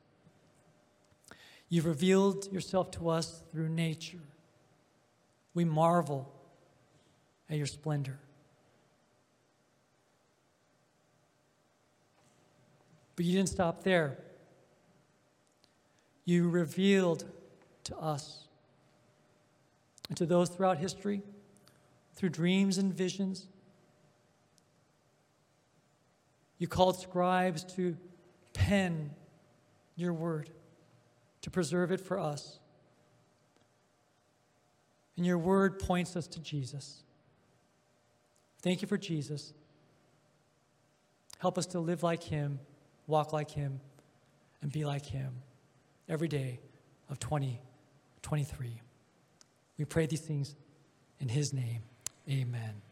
You've 1.69 1.87
revealed 1.87 2.53
yourself 2.53 2.91
to 2.93 3.09
us 3.09 3.43
through 3.53 3.69
nature. 3.69 4.19
We 5.55 5.65
marvel 5.65 6.33
at 7.49 7.57
your 7.57 7.67
splendor. 7.67 8.19
But 13.21 13.27
you 13.27 13.37
didn't 13.37 13.51
stop 13.51 13.85
there 13.85 14.17
you 16.25 16.49
revealed 16.49 17.27
to 17.85 17.95
us 17.99 18.45
and 20.09 20.17
to 20.17 20.25
those 20.25 20.49
throughout 20.49 20.79
history 20.79 21.21
through 22.15 22.31
dreams 22.31 22.79
and 22.79 22.95
visions. 22.95 23.47
You 26.57 26.67
called 26.67 26.99
scribes 26.99 27.63
to 27.75 27.95
pen 28.55 29.11
your 29.97 30.15
word, 30.15 30.49
to 31.43 31.51
preserve 31.51 31.93
it 31.93 32.01
for 32.01 32.19
us. 32.19 32.59
And 35.19 35.27
your 35.27 35.37
word 35.37 35.79
points 35.79 36.17
us 36.17 36.27
to 36.29 36.41
Jesus. 36.41 37.03
Thank 38.63 38.81
you 38.81 38.89
for 38.89 38.97
Jesus. 38.97 39.53
Help 41.39 41.59
us 41.59 41.67
to 41.67 41.81
live 41.81 42.03
like 42.03 42.23
him, 42.23 42.61
walk 43.11 43.33
like 43.33 43.51
him, 43.51 43.81
and 44.63 44.73
be 44.73 44.85
like 44.85 45.05
him 45.05 45.43
every 46.09 46.29
day 46.29 46.61
of 47.09 47.19
2023. 47.19 48.81
We 49.79 49.85
pray 49.85 50.07
these 50.07 50.21
things 50.21 50.55
in 51.19 51.29
his 51.29 51.53
name. 51.53 51.83
Amen. 52.29 52.83